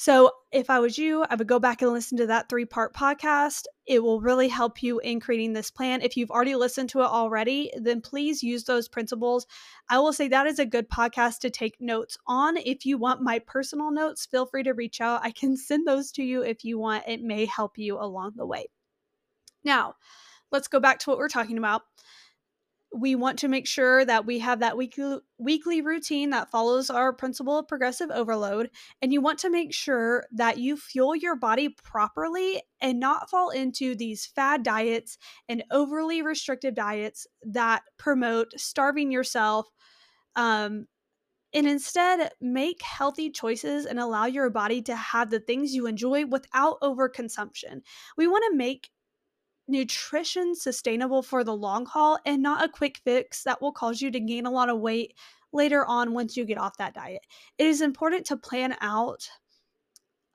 So, 0.00 0.30
if 0.52 0.70
I 0.70 0.78
was 0.78 0.96
you, 0.96 1.24
I 1.28 1.34
would 1.34 1.48
go 1.48 1.58
back 1.58 1.82
and 1.82 1.92
listen 1.92 2.18
to 2.18 2.28
that 2.28 2.48
three 2.48 2.64
part 2.64 2.94
podcast. 2.94 3.64
It 3.84 4.00
will 4.00 4.20
really 4.20 4.46
help 4.46 4.80
you 4.80 5.00
in 5.00 5.18
creating 5.18 5.54
this 5.54 5.72
plan. 5.72 6.02
If 6.02 6.16
you've 6.16 6.30
already 6.30 6.54
listened 6.54 6.90
to 6.90 7.00
it 7.00 7.06
already, 7.06 7.72
then 7.76 8.00
please 8.00 8.40
use 8.40 8.62
those 8.62 8.86
principles. 8.86 9.44
I 9.90 9.98
will 9.98 10.12
say 10.12 10.28
that 10.28 10.46
is 10.46 10.60
a 10.60 10.64
good 10.64 10.88
podcast 10.88 11.40
to 11.40 11.50
take 11.50 11.80
notes 11.80 12.16
on. 12.28 12.58
If 12.58 12.86
you 12.86 12.96
want 12.96 13.22
my 13.22 13.40
personal 13.40 13.90
notes, 13.90 14.24
feel 14.24 14.46
free 14.46 14.62
to 14.62 14.72
reach 14.72 15.00
out. 15.00 15.22
I 15.24 15.32
can 15.32 15.56
send 15.56 15.84
those 15.84 16.12
to 16.12 16.22
you 16.22 16.42
if 16.44 16.64
you 16.64 16.78
want. 16.78 17.02
It 17.08 17.20
may 17.20 17.46
help 17.46 17.76
you 17.76 17.98
along 17.98 18.34
the 18.36 18.46
way. 18.46 18.68
Now, 19.64 19.96
let's 20.52 20.68
go 20.68 20.80
back 20.80 20.98
to 21.00 21.10
what 21.10 21.18
we're 21.18 21.28
talking 21.28 21.58
about. 21.58 21.82
We 22.94 23.14
want 23.14 23.40
to 23.40 23.48
make 23.48 23.66
sure 23.66 24.02
that 24.04 24.24
we 24.24 24.38
have 24.38 24.60
that 24.60 24.78
weekly 24.78 25.18
weekly 25.38 25.82
routine 25.82 26.30
that 26.30 26.50
follows 26.50 26.88
our 26.88 27.12
principle 27.12 27.58
of 27.58 27.68
progressive 27.68 28.10
overload 28.10 28.70
and 29.02 29.12
you 29.12 29.20
want 29.20 29.38
to 29.40 29.50
make 29.50 29.74
sure 29.74 30.24
that 30.32 30.56
you 30.56 30.74
fuel 30.74 31.14
your 31.14 31.36
body 31.36 31.68
properly 31.68 32.62
and 32.80 32.98
not 32.98 33.28
fall 33.28 33.50
into 33.50 33.94
these 33.94 34.24
fad 34.24 34.62
diets 34.62 35.18
and 35.50 35.64
overly 35.70 36.22
restrictive 36.22 36.74
diets 36.74 37.26
that 37.42 37.82
promote 37.98 38.52
starving 38.56 39.12
yourself 39.12 39.66
um, 40.34 40.86
and 41.54 41.66
instead 41.66 42.30
make 42.40 42.82
healthy 42.82 43.30
choices 43.30 43.86
and 43.86 43.98
allow 43.98 44.26
your 44.26 44.50
body 44.50 44.82
to 44.82 44.94
have 44.94 45.30
the 45.30 45.40
things 45.40 45.74
you 45.74 45.86
enjoy 45.86 46.26
without 46.26 46.80
overconsumption. 46.80 47.80
We 48.16 48.26
want 48.26 48.44
to 48.50 48.56
make 48.56 48.90
nutrition 49.68 50.54
sustainable 50.54 51.22
for 51.22 51.44
the 51.44 51.54
long 51.54 51.86
haul 51.86 52.18
and 52.24 52.42
not 52.42 52.64
a 52.64 52.68
quick 52.68 53.00
fix 53.04 53.44
that 53.44 53.60
will 53.60 53.72
cause 53.72 54.00
you 54.00 54.10
to 54.10 54.20
gain 54.20 54.46
a 54.46 54.50
lot 54.50 54.68
of 54.68 54.80
weight 54.80 55.14
later 55.52 55.84
on 55.86 56.14
once 56.14 56.36
you 56.36 56.44
get 56.44 56.58
off 56.58 56.76
that 56.78 56.94
diet. 56.94 57.22
It 57.58 57.66
is 57.66 57.80
important 57.80 58.26
to 58.26 58.36
plan 58.36 58.76
out 58.80 59.28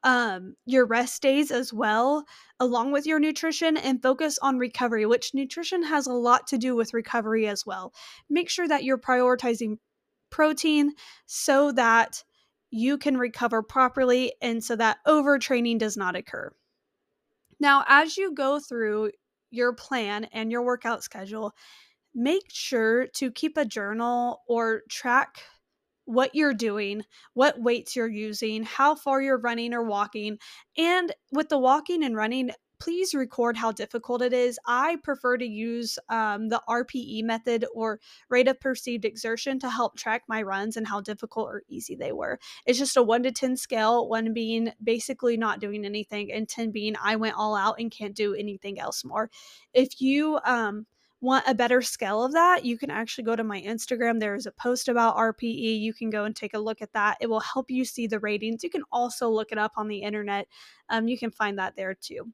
um, 0.04 0.56
your 0.66 0.86
rest 0.86 1.22
days 1.22 1.50
as 1.50 1.74
well, 1.74 2.26
along 2.60 2.92
with 2.92 3.06
your 3.06 3.20
nutrition, 3.20 3.78
and 3.78 4.02
focus 4.02 4.38
on 4.42 4.58
recovery, 4.60 5.06
which 5.06 5.34
nutrition 5.34 5.84
has 5.84 6.08
a 6.08 6.14
lot 6.14 6.48
to 6.48 6.58
do 6.58 6.76
with 6.76 6.94
recovery 6.94 7.48
as 7.48 7.66
well. 7.66 7.94
Make 8.30 8.50
sure 8.50 8.68
that 8.68 8.84
you're 8.84 8.98
prioritizing 8.98 9.78
protein 10.30 10.94
so 11.26 11.72
that 11.72 12.24
you 12.70 12.98
can 12.98 13.18
recover 13.18 13.62
properly 13.62 14.34
and 14.42 14.64
so 14.64 14.76
that 14.76 14.98
overtraining 15.08 15.78
does 15.78 15.96
not 15.96 16.16
occur. 16.16 16.52
Now, 17.60 17.86
as 17.88 18.18
you 18.18 18.34
go 18.34 18.60
through 18.60 19.12
your 19.54 19.74
plan 19.74 20.26
and 20.34 20.52
your 20.52 20.64
workout 20.64 21.04
schedule, 21.04 21.54
make 22.16 22.44
sure 22.50 23.08
to 23.16 23.32
keep 23.32 23.58
a 23.58 23.66
journal 23.66 24.42
or 24.48 24.82
track 24.90 25.44
what 26.06 26.36
you're 26.36 26.54
doing, 26.54 27.04
what 27.34 27.62
weights 27.62 27.96
you're 27.96 28.10
using, 28.10 28.64
how 28.64 28.96
far 28.96 29.22
you're 29.22 29.40
running 29.40 29.74
or 29.74 29.84
walking. 29.84 30.38
And 30.78 31.14
with 31.32 31.50
the 31.50 31.58
walking 31.58 32.04
and 32.04 32.16
running, 32.16 32.52
please 32.84 33.14
record 33.14 33.56
how 33.56 33.72
difficult 33.72 34.22
it 34.22 34.34
is. 34.34 34.60
I 34.68 34.98
prefer 35.04 35.38
to 35.38 35.46
use 35.46 35.98
um, 36.10 36.50
the 36.50 36.62
RPE 36.68 37.24
method 37.24 37.66
or 37.74 38.02
rate 38.28 38.50
of 38.50 38.60
perceived 38.60 39.06
exertion 39.06 39.58
to 39.60 39.70
help 39.70 39.96
track 39.96 40.24
my 40.28 40.42
runs 40.42 40.76
and 40.76 40.86
how 40.86 41.00
difficult 41.00 41.48
or 41.48 41.64
easy 41.70 41.96
they 41.96 42.12
were. 42.12 42.40
It's 42.66 42.78
just 42.78 42.98
a 42.98 43.02
one 43.02 43.24
to 43.24 43.32
10 43.32 43.56
scale, 43.56 44.10
one 44.10 44.34
being 44.34 44.74
basically 44.84 45.38
not 45.38 45.62
doing 45.62 45.86
anything, 45.86 46.30
and 46.34 46.50
10 46.50 46.72
being 46.72 46.96
I 47.02 47.16
went 47.16 47.38
all 47.38 47.56
out 47.56 47.80
and 47.80 47.90
can't 47.90 48.14
do 48.14 48.34
anything 48.34 48.82
else 48.82 49.06
more. 49.06 49.32
If 49.74 50.02
you, 50.02 50.40
um, 50.44 50.86
want 51.22 51.46
a 51.48 51.56
better 51.56 51.82
scale 51.82 52.22
of 52.22 52.34
that, 52.34 52.66
you 52.66 52.78
can 52.78 52.92
actually 52.92 53.24
go 53.24 53.34
to 53.34 53.46
my 53.46 53.62
Instagram. 53.62 54.20
There's 54.20 54.46
a 54.46 54.52
post 54.52 54.90
about 54.90 55.16
RPE. 55.16 55.80
You 55.80 55.94
can 55.94 56.10
go 56.10 56.26
and 56.26 56.36
take 56.36 56.54
a 56.54 56.60
look 56.60 56.82
at 56.82 56.92
that. 56.92 57.16
It 57.22 57.30
will 57.30 57.40
help 57.40 57.72
you 57.72 57.86
see 57.86 58.08
the 58.08 58.20
ratings. 58.20 58.62
You 58.62 58.70
can 58.70 58.84
also 58.92 59.30
look 59.30 59.54
it 59.54 59.58
up 59.58 59.72
on 59.78 59.88
the 59.88 60.00
internet. 60.00 60.50
Um, 60.90 61.08
you 61.08 61.18
can 61.18 61.32
find 61.32 61.58
that 61.60 61.78
there 61.78 61.94
too. 61.94 62.34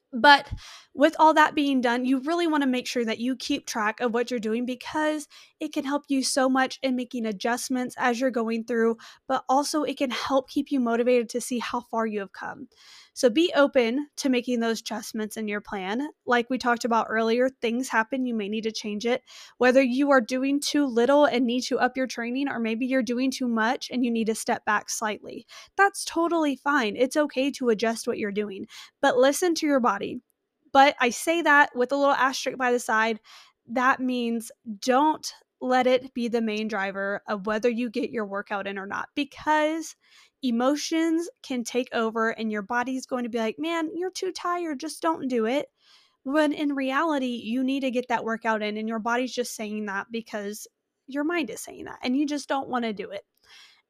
But 0.13 0.49
with 0.93 1.15
all 1.19 1.33
that 1.35 1.55
being 1.55 1.79
done, 1.79 2.03
you 2.05 2.19
really 2.19 2.47
want 2.47 2.63
to 2.63 2.69
make 2.69 2.85
sure 2.85 3.05
that 3.05 3.19
you 3.19 3.35
keep 3.35 3.65
track 3.65 4.01
of 4.01 4.13
what 4.13 4.29
you're 4.29 4.39
doing 4.41 4.65
because 4.65 5.27
it 5.59 5.71
can 5.71 5.85
help 5.85 6.03
you 6.09 6.21
so 6.23 6.49
much 6.49 6.79
in 6.83 6.95
making 6.95 7.25
adjustments 7.25 7.95
as 7.97 8.19
you're 8.19 8.31
going 8.31 8.65
through, 8.65 8.97
but 9.27 9.45
also 9.47 9.83
it 9.83 9.97
can 9.97 10.11
help 10.11 10.49
keep 10.49 10.71
you 10.71 10.79
motivated 10.79 11.29
to 11.29 11.39
see 11.39 11.59
how 11.59 11.81
far 11.81 12.05
you 12.05 12.19
have 12.19 12.33
come. 12.33 12.67
So 13.13 13.29
be 13.29 13.53
open 13.55 14.07
to 14.17 14.29
making 14.29 14.59
those 14.59 14.79
adjustments 14.79 15.37
in 15.37 15.47
your 15.47 15.61
plan. 15.61 16.09
Like 16.25 16.49
we 16.49 16.57
talked 16.57 16.85
about 16.85 17.07
earlier, 17.09 17.49
things 17.49 17.89
happen, 17.89 18.25
you 18.25 18.33
may 18.33 18.49
need 18.49 18.63
to 18.63 18.71
change 18.71 19.05
it. 19.05 19.21
Whether 19.57 19.81
you 19.81 20.11
are 20.11 20.21
doing 20.21 20.59
too 20.59 20.85
little 20.85 21.25
and 21.25 21.45
need 21.45 21.61
to 21.63 21.79
up 21.79 21.95
your 21.95 22.07
training, 22.07 22.49
or 22.49 22.59
maybe 22.59 22.85
you're 22.85 23.03
doing 23.03 23.29
too 23.31 23.47
much 23.47 23.89
and 23.91 24.03
you 24.03 24.11
need 24.11 24.27
to 24.27 24.35
step 24.35 24.65
back 24.65 24.89
slightly. 24.89 25.45
That's 25.77 26.03
totally 26.03 26.55
fine. 26.55 26.95
It's 26.97 27.17
okay 27.17 27.51
to 27.51 27.69
adjust 27.69 28.07
what 28.07 28.17
you're 28.17 28.31
doing, 28.31 28.65
but 29.01 29.17
listen 29.17 29.55
to 29.55 29.65
your 29.65 29.79
body. 29.79 30.00
But 30.73 30.95
I 30.99 31.09
say 31.09 31.41
that 31.41 31.75
with 31.75 31.91
a 31.91 31.97
little 31.97 32.13
asterisk 32.13 32.57
by 32.57 32.71
the 32.71 32.79
side. 32.79 33.19
That 33.67 33.99
means 33.99 34.51
don't 34.79 35.33
let 35.61 35.85
it 35.85 36.13
be 36.13 36.27
the 36.27 36.41
main 36.41 36.67
driver 36.67 37.21
of 37.27 37.45
whether 37.45 37.69
you 37.69 37.89
get 37.89 38.09
your 38.09 38.25
workout 38.25 38.67
in 38.67 38.79
or 38.79 38.87
not 38.87 39.09
because 39.15 39.95
emotions 40.41 41.29
can 41.43 41.63
take 41.63 41.89
over 41.93 42.31
and 42.31 42.51
your 42.51 42.63
body's 42.63 43.05
going 43.05 43.23
to 43.23 43.29
be 43.29 43.37
like, 43.37 43.57
man, 43.59 43.89
you're 43.93 44.11
too 44.11 44.31
tired, 44.31 44.79
just 44.79 45.01
don't 45.01 45.27
do 45.27 45.45
it. 45.45 45.67
When 46.23 46.53
in 46.53 46.73
reality, 46.73 47.41
you 47.43 47.63
need 47.63 47.81
to 47.81 47.91
get 47.91 48.07
that 48.09 48.23
workout 48.23 48.61
in, 48.61 48.77
and 48.77 48.87
your 48.87 48.99
body's 48.99 49.33
just 49.33 49.55
saying 49.55 49.87
that 49.87 50.07
because 50.11 50.67
your 51.07 51.23
mind 51.23 51.49
is 51.49 51.61
saying 51.61 51.85
that, 51.85 51.97
and 52.03 52.15
you 52.15 52.27
just 52.27 52.47
don't 52.47 52.69
want 52.69 52.85
to 52.85 52.93
do 52.93 53.09
it. 53.09 53.23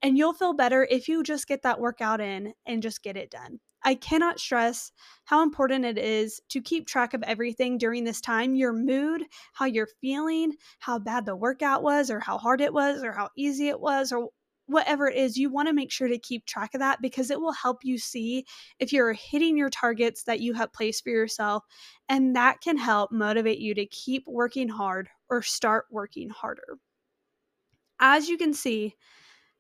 And 0.01 0.17
you'll 0.17 0.33
feel 0.33 0.53
better 0.53 0.87
if 0.89 1.09
you 1.09 1.23
just 1.23 1.47
get 1.47 1.61
that 1.63 1.79
workout 1.79 2.21
in 2.21 2.53
and 2.65 2.81
just 2.81 3.03
get 3.03 3.17
it 3.17 3.31
done. 3.31 3.59
I 3.83 3.95
cannot 3.95 4.39
stress 4.39 4.91
how 5.25 5.43
important 5.43 5.85
it 5.85 5.97
is 5.97 6.41
to 6.50 6.61
keep 6.61 6.88
track 6.88 7.13
of 7.13 7.23
everything 7.23 7.77
during 7.77 8.03
this 8.03 8.21
time 8.21 8.55
your 8.55 8.73
mood, 8.73 9.23
how 9.53 9.65
you're 9.65 9.88
feeling, 10.01 10.53
how 10.79 11.00
bad 11.00 11.25
the 11.25 11.35
workout 11.35 11.83
was, 11.83 12.09
or 12.11 12.19
how 12.19 12.38
hard 12.38 12.61
it 12.61 12.73
was, 12.73 13.03
or 13.03 13.13
how 13.13 13.29
easy 13.35 13.69
it 13.69 13.79
was, 13.79 14.11
or 14.11 14.29
whatever 14.67 15.07
it 15.07 15.17
is, 15.17 15.38
you 15.38 15.50
want 15.50 15.67
to 15.67 15.73
make 15.73 15.91
sure 15.91 16.07
to 16.07 16.17
keep 16.17 16.45
track 16.45 16.73
of 16.73 16.79
that 16.79 17.01
because 17.01 17.29
it 17.29 17.41
will 17.41 17.51
help 17.51 17.83
you 17.83 17.97
see 17.97 18.45
if 18.79 18.93
you're 18.93 19.13
hitting 19.13 19.57
your 19.57 19.69
targets 19.69 20.23
that 20.23 20.39
you 20.39 20.53
have 20.53 20.71
placed 20.71 21.03
for 21.03 21.09
yourself. 21.09 21.63
And 22.07 22.35
that 22.35 22.61
can 22.61 22.77
help 22.77 23.11
motivate 23.11 23.59
you 23.59 23.73
to 23.75 23.85
keep 23.85 24.23
working 24.27 24.69
hard 24.69 25.09
or 25.29 25.41
start 25.41 25.85
working 25.91 26.29
harder. 26.29 26.77
As 28.00 28.29
you 28.29 28.38
can 28.38 28.53
see, 28.53 28.95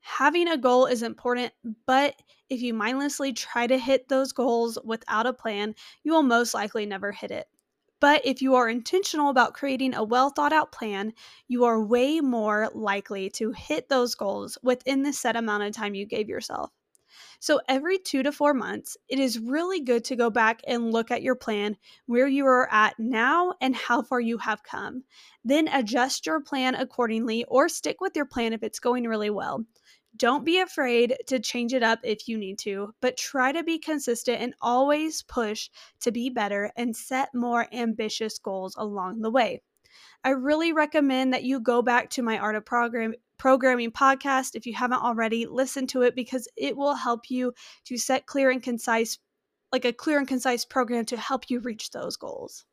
having 0.01 0.47
a 0.47 0.57
goal 0.57 0.85
is 0.85 1.03
important, 1.03 1.53
but 1.85 2.15
if 2.49 2.61
you 2.61 2.73
mindlessly 2.73 3.33
try 3.33 3.67
to 3.67 3.77
hit 3.77 4.07
those 4.09 4.31
goals 4.33 4.77
without 4.83 5.25
a 5.25 5.33
plan, 5.33 5.75
you 6.03 6.11
will 6.13 6.23
most 6.23 6.53
likely 6.53 6.85
never 6.85 7.11
hit 7.11 7.31
it. 7.31 7.47
But 7.99 8.25
if 8.25 8.41
you 8.41 8.55
are 8.55 8.67
intentional 8.67 9.29
about 9.29 9.53
creating 9.53 9.93
a 9.93 10.03
well 10.03 10.29
thought 10.31 10.53
out 10.53 10.71
plan, 10.71 11.13
you 11.47 11.63
are 11.65 11.81
way 11.83 12.19
more 12.19 12.69
likely 12.73 13.29
to 13.31 13.51
hit 13.51 13.89
those 13.89 14.15
goals 14.15 14.57
within 14.63 15.03
the 15.03 15.13
set 15.13 15.35
amount 15.35 15.63
of 15.63 15.73
time 15.73 15.95
you 15.95 16.05
gave 16.05 16.27
yourself. 16.27 16.71
So, 17.43 17.59
every 17.67 17.97
two 17.97 18.21
to 18.21 18.31
four 18.31 18.53
months, 18.53 18.97
it 19.09 19.17
is 19.17 19.39
really 19.39 19.79
good 19.79 20.03
to 20.05 20.15
go 20.15 20.29
back 20.29 20.61
and 20.67 20.91
look 20.91 21.09
at 21.09 21.23
your 21.23 21.33
plan, 21.33 21.75
where 22.05 22.27
you 22.27 22.45
are 22.45 22.71
at 22.71 22.99
now, 22.99 23.55
and 23.59 23.75
how 23.75 24.03
far 24.03 24.19
you 24.19 24.37
have 24.37 24.61
come. 24.61 25.05
Then 25.43 25.67
adjust 25.67 26.27
your 26.27 26.41
plan 26.41 26.75
accordingly 26.75 27.43
or 27.45 27.67
stick 27.67 27.99
with 27.99 28.15
your 28.15 28.27
plan 28.27 28.53
if 28.53 28.61
it's 28.61 28.79
going 28.79 29.05
really 29.05 29.31
well. 29.31 29.65
Don't 30.15 30.45
be 30.45 30.59
afraid 30.59 31.17
to 31.25 31.39
change 31.39 31.73
it 31.73 31.81
up 31.81 31.97
if 32.03 32.27
you 32.27 32.37
need 32.37 32.59
to, 32.59 32.93
but 33.01 33.17
try 33.17 33.51
to 33.51 33.63
be 33.63 33.79
consistent 33.79 34.39
and 34.39 34.53
always 34.61 35.23
push 35.23 35.71
to 36.01 36.11
be 36.11 36.29
better 36.29 36.71
and 36.75 36.95
set 36.95 37.33
more 37.33 37.67
ambitious 37.73 38.37
goals 38.37 38.75
along 38.77 39.21
the 39.21 39.31
way. 39.31 39.63
I 40.23 40.29
really 40.29 40.73
recommend 40.73 41.33
that 41.33 41.43
you 41.43 41.59
go 41.59 41.81
back 41.81 42.11
to 42.11 42.21
my 42.21 42.37
Art 42.37 42.55
of 42.55 42.65
Program 42.65 43.15
programming 43.41 43.89
podcast 43.89 44.53
if 44.53 44.67
you 44.67 44.73
haven't 44.75 45.01
already 45.01 45.47
listen 45.47 45.87
to 45.87 46.03
it 46.03 46.13
because 46.13 46.47
it 46.55 46.77
will 46.77 46.93
help 46.93 47.31
you 47.31 47.51
to 47.83 47.97
set 47.97 48.27
clear 48.27 48.51
and 48.51 48.61
concise 48.61 49.17
like 49.71 49.83
a 49.83 49.91
clear 49.91 50.19
and 50.19 50.27
concise 50.27 50.63
program 50.63 51.03
to 51.05 51.17
help 51.17 51.49
you 51.49 51.59
reach 51.59 51.89
those 51.89 52.17
goals. 52.17 52.65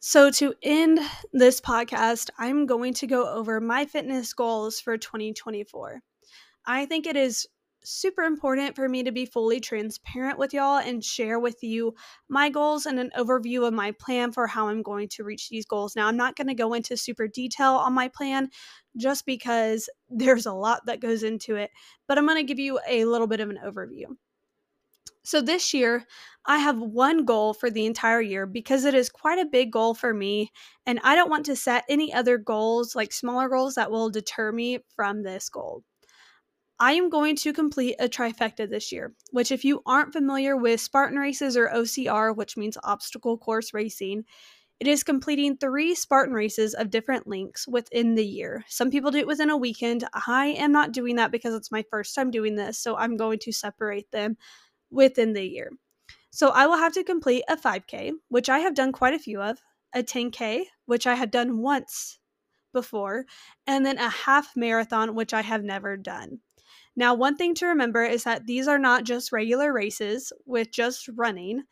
So, 0.00 0.30
to 0.30 0.54
end 0.62 0.98
this 1.30 1.60
podcast, 1.60 2.30
I'm 2.38 2.64
going 2.64 2.94
to 2.94 3.06
go 3.06 3.28
over 3.28 3.60
my 3.60 3.84
fitness 3.84 4.32
goals 4.32 4.80
for 4.80 4.96
2024. 4.96 6.00
I 6.64 6.86
think 6.86 7.06
it 7.06 7.16
is 7.16 7.46
super 7.84 8.22
important 8.22 8.74
for 8.74 8.88
me 8.88 9.02
to 9.02 9.12
be 9.12 9.26
fully 9.26 9.60
transparent 9.60 10.38
with 10.38 10.52
y'all 10.52 10.78
and 10.78 11.04
share 11.04 11.38
with 11.38 11.62
you 11.62 11.94
my 12.28 12.48
goals 12.48 12.86
and 12.86 12.98
an 12.98 13.10
overview 13.16 13.66
of 13.66 13.74
my 13.74 13.92
plan 13.92 14.32
for 14.32 14.46
how 14.46 14.68
I'm 14.68 14.82
going 14.82 15.08
to 15.10 15.24
reach 15.24 15.48
these 15.48 15.66
goals. 15.66 15.94
Now, 15.94 16.08
I'm 16.08 16.16
not 16.16 16.36
going 16.36 16.48
to 16.48 16.54
go 16.54 16.74
into 16.74 16.96
super 16.96 17.28
detail 17.28 17.72
on 17.72 17.92
my 17.92 18.08
plan 18.08 18.50
just 18.96 19.26
because 19.26 19.88
there's 20.08 20.46
a 20.46 20.52
lot 20.52 20.86
that 20.86 21.00
goes 21.00 21.22
into 21.22 21.56
it, 21.56 21.70
but 22.06 22.18
I'm 22.18 22.26
going 22.26 22.38
to 22.38 22.44
give 22.44 22.58
you 22.58 22.80
a 22.88 23.04
little 23.04 23.26
bit 23.26 23.40
of 23.40 23.50
an 23.50 23.58
overview. 23.64 24.06
So 25.26 25.40
this 25.40 25.72
year, 25.72 26.04
I 26.44 26.58
have 26.58 26.78
one 26.78 27.24
goal 27.24 27.54
for 27.54 27.70
the 27.70 27.86
entire 27.86 28.20
year 28.20 28.44
because 28.44 28.84
it 28.84 28.92
is 28.92 29.08
quite 29.08 29.38
a 29.38 29.46
big 29.46 29.72
goal 29.72 29.94
for 29.94 30.12
me. 30.12 30.52
And 30.84 31.00
I 31.02 31.14
don't 31.14 31.30
want 31.30 31.46
to 31.46 31.56
set 31.56 31.84
any 31.88 32.12
other 32.12 32.36
goals, 32.36 32.94
like 32.94 33.10
smaller 33.10 33.48
goals, 33.48 33.76
that 33.76 33.90
will 33.90 34.10
deter 34.10 34.52
me 34.52 34.80
from 34.94 35.22
this 35.22 35.48
goal. 35.48 35.82
I 36.80 36.94
am 36.94 37.08
going 37.08 37.36
to 37.36 37.52
complete 37.52 37.94
a 38.00 38.08
trifecta 38.08 38.68
this 38.68 38.90
year, 38.90 39.14
which, 39.30 39.52
if 39.52 39.64
you 39.64 39.82
aren't 39.86 40.12
familiar 40.12 40.56
with 40.56 40.80
Spartan 40.80 41.18
races 41.18 41.56
or 41.56 41.68
OCR, 41.68 42.36
which 42.36 42.56
means 42.56 42.76
obstacle 42.82 43.38
course 43.38 43.72
racing, 43.72 44.24
it 44.80 44.88
is 44.88 45.04
completing 45.04 45.56
three 45.56 45.94
Spartan 45.94 46.34
races 46.34 46.74
of 46.74 46.90
different 46.90 47.28
lengths 47.28 47.68
within 47.68 48.16
the 48.16 48.26
year. 48.26 48.64
Some 48.68 48.90
people 48.90 49.12
do 49.12 49.18
it 49.18 49.26
within 49.26 49.50
a 49.50 49.56
weekend. 49.56 50.04
I 50.26 50.46
am 50.58 50.72
not 50.72 50.92
doing 50.92 51.14
that 51.16 51.30
because 51.30 51.54
it's 51.54 51.70
my 51.70 51.84
first 51.90 52.12
time 52.12 52.32
doing 52.32 52.56
this, 52.56 52.76
so 52.76 52.96
I'm 52.96 53.16
going 53.16 53.38
to 53.42 53.52
separate 53.52 54.10
them 54.10 54.36
within 54.90 55.32
the 55.32 55.48
year. 55.48 55.70
So 56.30 56.48
I 56.48 56.66
will 56.66 56.76
have 56.76 56.92
to 56.94 57.04
complete 57.04 57.44
a 57.48 57.56
5K, 57.56 58.14
which 58.28 58.48
I 58.48 58.58
have 58.58 58.74
done 58.74 58.90
quite 58.90 59.14
a 59.14 59.18
few 59.20 59.40
of, 59.40 59.58
a 59.94 60.02
10K, 60.02 60.64
which 60.86 61.06
I 61.06 61.14
had 61.14 61.30
done 61.30 61.58
once 61.62 62.18
before, 62.72 63.26
and 63.68 63.86
then 63.86 63.98
a 63.98 64.08
half 64.08 64.56
marathon, 64.56 65.14
which 65.14 65.32
I 65.32 65.42
have 65.42 65.62
never 65.62 65.96
done. 65.96 66.40
Now, 66.96 67.14
one 67.14 67.36
thing 67.36 67.54
to 67.56 67.66
remember 67.66 68.04
is 68.04 68.24
that 68.24 68.46
these 68.46 68.68
are 68.68 68.78
not 68.78 69.04
just 69.04 69.32
regular 69.32 69.72
races 69.72 70.32
with 70.46 70.70
just 70.70 71.08
running, 71.08 71.64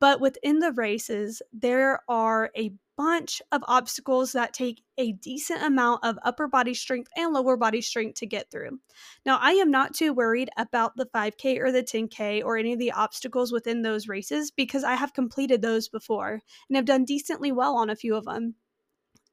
but 0.00 0.20
within 0.20 0.58
the 0.58 0.72
races, 0.72 1.42
there 1.52 2.00
are 2.08 2.50
a 2.56 2.72
bunch 2.96 3.40
of 3.52 3.62
obstacles 3.68 4.32
that 4.32 4.52
take 4.52 4.82
a 4.98 5.12
decent 5.12 5.62
amount 5.62 6.04
of 6.04 6.18
upper 6.24 6.48
body 6.48 6.74
strength 6.74 7.08
and 7.16 7.32
lower 7.32 7.56
body 7.56 7.80
strength 7.80 8.18
to 8.18 8.26
get 8.26 8.50
through. 8.50 8.78
Now, 9.24 9.38
I 9.40 9.52
am 9.52 9.70
not 9.70 9.94
too 9.94 10.12
worried 10.12 10.50
about 10.56 10.96
the 10.96 11.06
5K 11.06 11.60
or 11.60 11.70
the 11.70 11.82
10K 11.82 12.44
or 12.44 12.56
any 12.56 12.72
of 12.72 12.80
the 12.80 12.92
obstacles 12.92 13.52
within 13.52 13.82
those 13.82 14.08
races 14.08 14.50
because 14.50 14.82
I 14.82 14.94
have 14.94 15.14
completed 15.14 15.62
those 15.62 15.88
before 15.88 16.40
and 16.68 16.76
have 16.76 16.84
done 16.84 17.04
decently 17.04 17.52
well 17.52 17.76
on 17.76 17.88
a 17.88 17.96
few 17.96 18.16
of 18.16 18.24
them. 18.24 18.56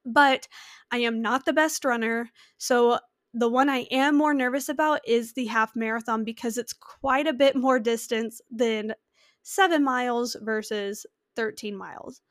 But 0.06 0.48
I 0.92 0.98
am 0.98 1.22
not 1.22 1.46
the 1.46 1.54
best 1.54 1.84
runner, 1.84 2.30
so 2.60 3.00
the 3.38 3.50
one 3.50 3.68
I 3.68 3.80
am 3.92 4.16
more 4.16 4.34
nervous 4.34 4.70
about 4.70 5.02
is 5.06 5.34
the 5.34 5.46
half 5.46 5.76
marathon 5.76 6.24
because 6.24 6.58
it's 6.58 6.72
quite 6.72 7.28
a 7.28 7.34
bit 7.34 7.54
more 7.54 7.82
distance 7.82 8.40
than 8.50 8.94
seven 9.44 9.84
miles 9.84 10.38
versus 10.42 11.06
13 11.36 11.76
miles. 11.76 12.22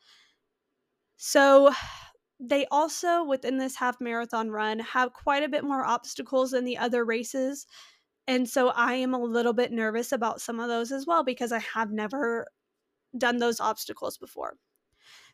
So 1.18 1.72
they 2.40 2.66
also, 2.70 3.22
within 3.22 3.58
this 3.58 3.76
half 3.76 4.00
marathon 4.00 4.50
run, 4.50 4.78
have 4.78 5.12
quite 5.12 5.42
a 5.42 5.48
bit 5.48 5.62
more 5.62 5.84
obstacles 5.84 6.52
than 6.52 6.64
the 6.64 6.78
other 6.78 7.04
races. 7.04 7.66
And 8.26 8.48
so 8.48 8.68
I 8.70 8.94
am 8.94 9.12
a 9.12 9.22
little 9.22 9.52
bit 9.52 9.72
nervous 9.72 10.10
about 10.10 10.40
some 10.40 10.58
of 10.58 10.68
those 10.68 10.90
as 10.90 11.06
well 11.06 11.22
because 11.22 11.52
I 11.52 11.58
have 11.58 11.92
never 11.92 12.46
done 13.16 13.36
those 13.36 13.60
obstacles 13.60 14.16
before. 14.16 14.54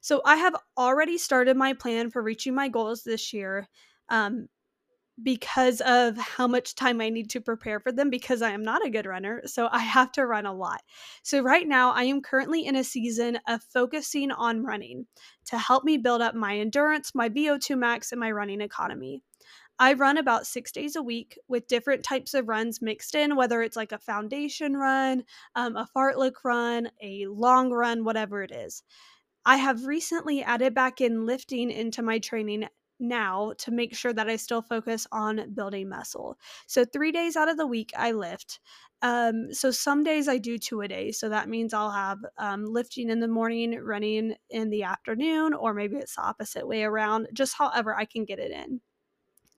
So 0.01 0.21
I 0.25 0.35
have 0.35 0.57
already 0.77 1.17
started 1.17 1.57
my 1.57 1.75
plan 1.75 2.11
for 2.11 2.23
reaching 2.23 2.57
my 2.57 2.69
goals 2.69 3.05
this 3.05 3.33
year. 3.33 3.69
Um, 4.09 4.49
because 5.23 5.81
of 5.83 6.17
how 6.17 6.47
much 6.47 6.75
time 6.75 7.01
I 7.01 7.09
need 7.09 7.31
to 7.31 7.41
prepare 7.41 7.81
for 7.81 7.93
them 7.93 8.11
because 8.11 8.43
I 8.43 8.51
am 8.51 8.63
not 8.63 8.85
a 8.85 8.91
good 8.91 9.07
runner. 9.07 9.43
So 9.47 9.69
I 9.71 9.81
have 9.81 10.13
to 10.13 10.27
run 10.27 10.47
a 10.47 10.55
lot. 10.55 10.83
So 11.23 11.41
right 11.41 11.67
now, 11.67 11.93
I 11.93 12.05
am 12.05 12.23
currently 12.23 12.67
in 12.67 12.77
a 12.77 12.85
season 12.85 13.39
of 13.49 13.63
focusing 13.63 14.31
on 14.31 14.65
running 14.65 15.07
to 15.47 15.59
help 15.59 15.85
me 15.85 15.97
build 15.97 16.23
up 16.23 16.35
my 16.35 16.59
endurance, 16.59 17.15
my 17.15 17.29
VO2 17.29 17.77
max, 17.79 18.13
and 18.13 18.21
my 18.21 18.31
running 18.31 18.61
economy. 18.61 19.23
I 19.79 19.95
run 19.95 20.19
about 20.19 20.47
six 20.47 20.73
days 20.73 20.95
a 20.95 21.03
week 21.03 21.39
with 21.49 21.67
different 21.67 22.05
types 22.05 22.35
of 22.35 22.49
runs 22.49 22.83
mixed 22.83 23.15
in, 23.15 23.35
whether 23.35 23.63
it's 23.63 23.77
like 23.77 23.93
a 23.93 23.99
foundation 23.99 24.77
run, 24.77 25.25
um, 25.55 25.75
a 25.75 25.89
fartlek 25.97 26.35
run, 26.45 26.91
a 27.03 27.27
long 27.27 27.71
run, 27.71 28.05
whatever 28.05 28.43
it 28.43 28.53
is. 28.53 28.83
I 29.47 29.57
have 29.57 29.87
recently 29.87 30.43
added 30.43 30.75
back 30.75 31.01
in 31.01 31.25
lifting 31.25 31.71
into 31.71 32.03
my 32.03 32.19
training 32.19 32.69
now 33.01 33.53
to 33.59 33.71
make 33.71 33.95
sure 33.95 34.13
that 34.13 34.29
I 34.29 34.37
still 34.37 34.63
focus 34.63 35.07
on 35.13 35.53
building 35.55 35.89
muscle. 35.89 36.39
So, 36.67 36.85
three 36.85 37.13
days 37.13 37.37
out 37.37 37.49
of 37.49 37.57
the 37.57 37.67
week, 37.67 37.93
I 37.97 38.13
lift. 38.13 38.61
Um, 39.03 39.53
so, 39.53 39.71
some 39.71 40.05
days 40.05 40.29
I 40.29 40.39
do 40.39 40.59
two 40.59 40.83
a 40.83 40.89
day. 40.89 41.13
So, 41.13 41.29
that 41.29 41.49
means 41.49 41.73
I'll 41.75 41.91
have 41.91 42.19
um, 42.39 42.65
lifting 42.65 43.11
in 43.11 43.21
the 43.21 43.29
morning, 43.29 43.79
running 43.81 44.35
in 44.51 44.71
the 44.71 44.83
afternoon, 44.83 45.55
or 45.55 45.75
maybe 45.75 45.97
it's 45.97 46.17
the 46.17 46.23
opposite 46.23 46.67
way 46.69 46.85
around, 46.85 47.29
just 47.33 47.55
however 47.57 47.95
I 47.95 48.05
can 48.05 48.25
get 48.25 48.39
it 48.39 48.51
in. 48.51 48.81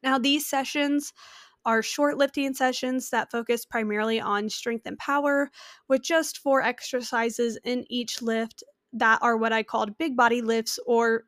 Now, 0.02 0.18
these 0.18 0.46
sessions 0.46 1.12
are 1.64 1.82
short 1.82 2.18
lifting 2.18 2.54
sessions 2.54 3.10
that 3.10 3.30
focus 3.30 3.64
primarily 3.64 4.20
on 4.20 4.48
strength 4.48 4.84
and 4.86 4.98
power 4.98 5.48
with 5.88 6.02
just 6.02 6.38
four 6.38 6.60
exercises 6.60 7.58
in 7.64 7.84
each 7.88 8.20
lift 8.20 8.64
that 8.92 9.18
are 9.22 9.36
what 9.36 9.52
I 9.52 9.62
called 9.62 9.96
big 9.96 10.16
body 10.16 10.42
lifts, 10.42 10.78
or 10.86 11.24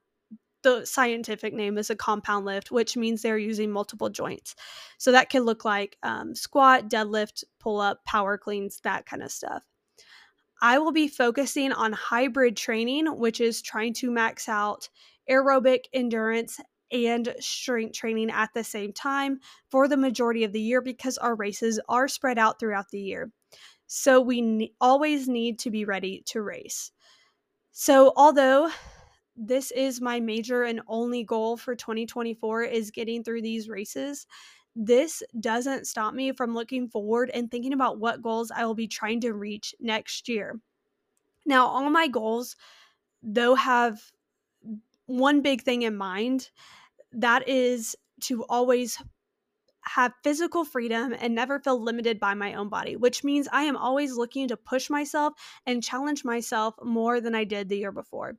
the 0.65 0.85
scientific 0.85 1.55
name 1.55 1.79
is 1.79 1.91
a 1.91 1.97
compound 1.97 2.45
lift, 2.45 2.73
which 2.73 2.97
means 2.97 3.23
they're 3.23 3.39
using 3.39 3.71
multiple 3.71 4.11
joints. 4.11 4.57
So 4.99 5.13
that 5.13 5.31
can 5.31 5.45
look 5.45 5.65
like 5.65 5.97
um, 6.03 6.35
squat, 6.35 6.89
deadlift, 6.89 7.45
pull 7.61 7.81
up, 7.81 8.05
power 8.05 8.37
cleans, 8.37 8.81
that 8.81 9.07
kind 9.07 9.23
of 9.23 9.31
stuff. 9.31 9.65
I 10.61 10.79
will 10.79 10.93
be 10.93 11.09
focusing 11.09 11.73
on 11.73 11.93
hybrid 11.93 12.57
training, 12.57 13.07
which 13.07 13.41
is 13.41 13.63
trying 13.63 13.95
to 13.95 14.11
max 14.11 14.49
out 14.49 14.89
aerobic 15.31 15.85
endurance 15.93 16.59
and 16.91 17.35
strength 17.41 17.95
training 17.95 18.31
at 18.31 18.51
the 18.55 18.65
same 18.65 18.93
time 18.93 19.41
for 19.71 19.89
the 19.89 19.97
majority 19.97 20.45
of 20.45 20.53
the 20.53 20.61
year 20.61 20.81
because 20.81 21.19
our 21.19 21.35
races 21.35 21.81
are 21.89 22.09
spread 22.09 22.39
out 22.39 22.59
throughout 22.59 22.91
the 22.91 23.01
year. 23.01 23.31
So 23.87 24.21
we 24.21 24.41
ne- 24.41 24.75
always 24.81 25.29
need 25.29 25.59
to 25.61 25.71
be 25.71 25.85
ready 25.85 26.23
to 26.27 26.43
race. 26.43 26.91
So, 27.73 28.13
although 28.17 28.71
this 29.37 29.71
is 29.73 30.01
my 30.01 30.21
major 30.21 30.63
and 30.63 30.81
only 30.87 31.25
goal 31.25 31.57
for 31.57 31.75
2024 31.75 32.63
is 32.63 32.91
getting 32.91 33.25
through 33.25 33.43
these 33.43 33.69
races, 33.69 34.27
this 34.77 35.23
doesn't 35.39 35.87
stop 35.87 36.15
me 36.15 36.33
from 36.33 36.55
looking 36.55 36.89
forward 36.89 37.31
and 37.33 37.51
thinking 37.51 37.73
about 37.73 37.99
what 37.99 38.23
goals 38.23 38.51
I 38.51 38.65
will 38.65 38.75
be 38.75 38.89
trying 38.89 39.21
to 39.21 39.33
reach 39.33 39.75
next 39.81 40.29
year. 40.29 40.59
Now, 41.47 41.67
all 41.67 41.91
my 41.91 42.09
goals 42.09 42.57
though 43.23 43.55
have 43.55 44.01
one 45.07 45.43
big 45.43 45.63
thing 45.63 45.83
in 45.83 45.97
mind 45.97 46.51
that 47.13 47.49
is 47.49 47.97
to 48.23 48.45
always 48.45 48.99
have 49.87 50.13
physical 50.23 50.65
freedom 50.65 51.15
and 51.19 51.35
never 51.35 51.61
feel 51.61 51.83
limited 51.83 52.19
by 52.19 52.35
my 52.35 52.55
own 52.55 52.69
body, 52.69 52.97
which 52.97 53.23
means 53.25 53.49
I 53.53 53.63
am 53.63 53.77
always 53.77 54.17
looking 54.17 54.49
to 54.49 54.57
push 54.57 54.91
myself 54.91 55.35
and 55.67 55.83
challenge 55.83 56.25
myself 56.25 56.75
more 56.83 57.21
than 57.21 57.35
I 57.35 57.45
did 57.45 57.69
the 57.69 57.79
year 57.79 57.93
before. 57.93 58.37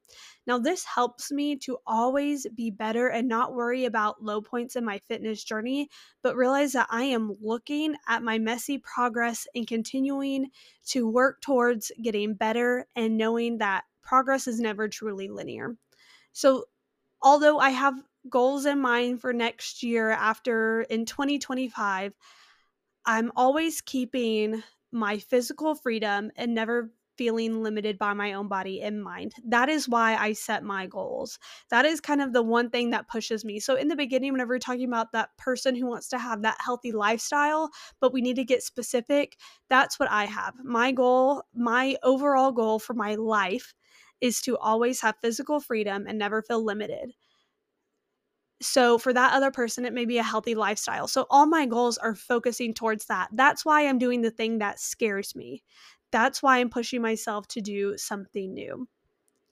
Now, 0.48 0.58
this 0.60 0.84
helps 0.84 1.32
me 1.32 1.56
to 1.58 1.78
always 1.86 2.48
be 2.56 2.72
better 2.72 3.08
and 3.08 3.28
not 3.28 3.54
worry 3.54 3.86
about 3.86 4.24
low 4.24 4.42
points 4.42 4.76
in 4.76 4.86
my 4.86 5.00
fitness 5.00 5.44
journey, 5.44 5.90
but 6.22 6.36
realize 6.36 6.74
that 6.74 6.88
I 6.90 7.04
am 7.04 7.36
looking 7.42 7.96
at 8.08 8.24
my 8.24 8.38
messy 8.40 8.78
progress 8.78 9.48
and 9.56 9.68
continuing 9.68 10.50
to 10.88 11.08
work 11.08 11.42
towards 11.42 11.92
getting 12.02 12.34
better 12.36 12.88
and 12.96 13.18
knowing 13.18 13.58
that 13.60 13.84
progress 14.02 14.48
is 14.48 14.60
never 14.60 14.88
truly 14.88 15.28
linear. 15.28 15.76
So, 16.32 16.66
although 17.22 17.60
I 17.60 17.72
have 17.72 17.96
goals 18.30 18.66
in 18.66 18.80
mind 18.80 19.22
for 19.22 19.34
next 19.34 19.84
year 19.84 20.12
after 20.12 20.82
in 20.82 21.06
2025, 21.06 22.14
I'm 23.06 23.32
always 23.36 23.82
keeping 23.82 24.64
my 24.92 25.18
physical 25.18 25.76
freedom 25.76 26.32
and 26.36 26.54
never 26.54 26.92
feeling 27.18 27.64
limited 27.64 27.98
by 27.98 28.14
my 28.14 28.34
own 28.34 28.48
body 28.48 28.82
in 28.82 29.02
mind. 29.02 29.34
That 29.46 29.70
is 29.70 29.88
why 29.88 30.16
I 30.16 30.34
set 30.34 30.64
my 30.64 30.88
goals. 30.88 31.40
That 31.70 31.86
is 31.86 32.02
kind 32.02 32.22
of 32.22 32.34
the 32.34 32.44
one 32.44 32.70
thing 32.70 32.90
that 32.90 33.08
pushes 33.08 33.46
me. 33.46 33.60
So, 33.60 33.76
in 33.76 33.88
the 33.88 33.96
beginning, 33.96 34.32
whenever 34.32 34.56
we're 34.56 34.60
talking 34.60 34.88
about 34.88 35.12
that 35.14 35.30
person 35.38 35.76
who 35.76 35.88
wants 35.88 36.10
to 36.10 36.18
have 36.18 36.42
that 36.42 36.58
healthy 36.60 36.92
lifestyle, 36.92 37.70
but 38.00 38.14
we 38.14 38.22
need 38.22 38.36
to 38.36 38.44
get 38.44 38.64
specific, 38.64 39.38
that's 39.70 40.00
what 40.00 40.12
I 40.12 40.26
have. 40.26 40.56
My 40.64 40.92
goal, 40.92 41.44
my 41.54 41.96
overall 42.04 42.52
goal 42.52 42.80
for 42.80 42.94
my 42.94 43.16
life 43.16 43.74
is 44.22 44.42
to 44.42 44.58
always 44.58 45.02
have 45.02 45.16
physical 45.22 45.60
freedom 45.60 46.06
and 46.08 46.18
never 46.18 46.42
feel 46.42 46.64
limited. 46.64 47.14
So 48.62 48.98
for 48.98 49.14
that 49.14 49.34
other 49.34 49.52
person, 49.52 49.86
it 49.86 49.94
may 49.94 50.06
be 50.06 50.18
a 50.18 50.24
healthy 50.24 50.56
lifestyle. 50.56 51.08
So 51.08 51.26
all 51.30 51.46
my 51.46 51.66
goals 51.66 51.98
are 51.98 52.16
focusing 52.16 52.74
towards 52.74 53.06
that. 53.06 53.30
That's 53.34 53.66
why 53.66 53.88
I'm 53.88 54.00
doing 54.00 54.22
the 54.22 54.32
thing 54.32 54.60
that 54.60 54.80
scares 54.80 55.36
me. 55.36 55.62
That's 56.12 56.42
why 56.42 56.60
I'm 56.60 56.70
pushing 56.70 57.02
myself 57.02 57.48
to 57.50 57.62
do 57.62 57.98
something 57.98 58.54
new. 58.54 58.88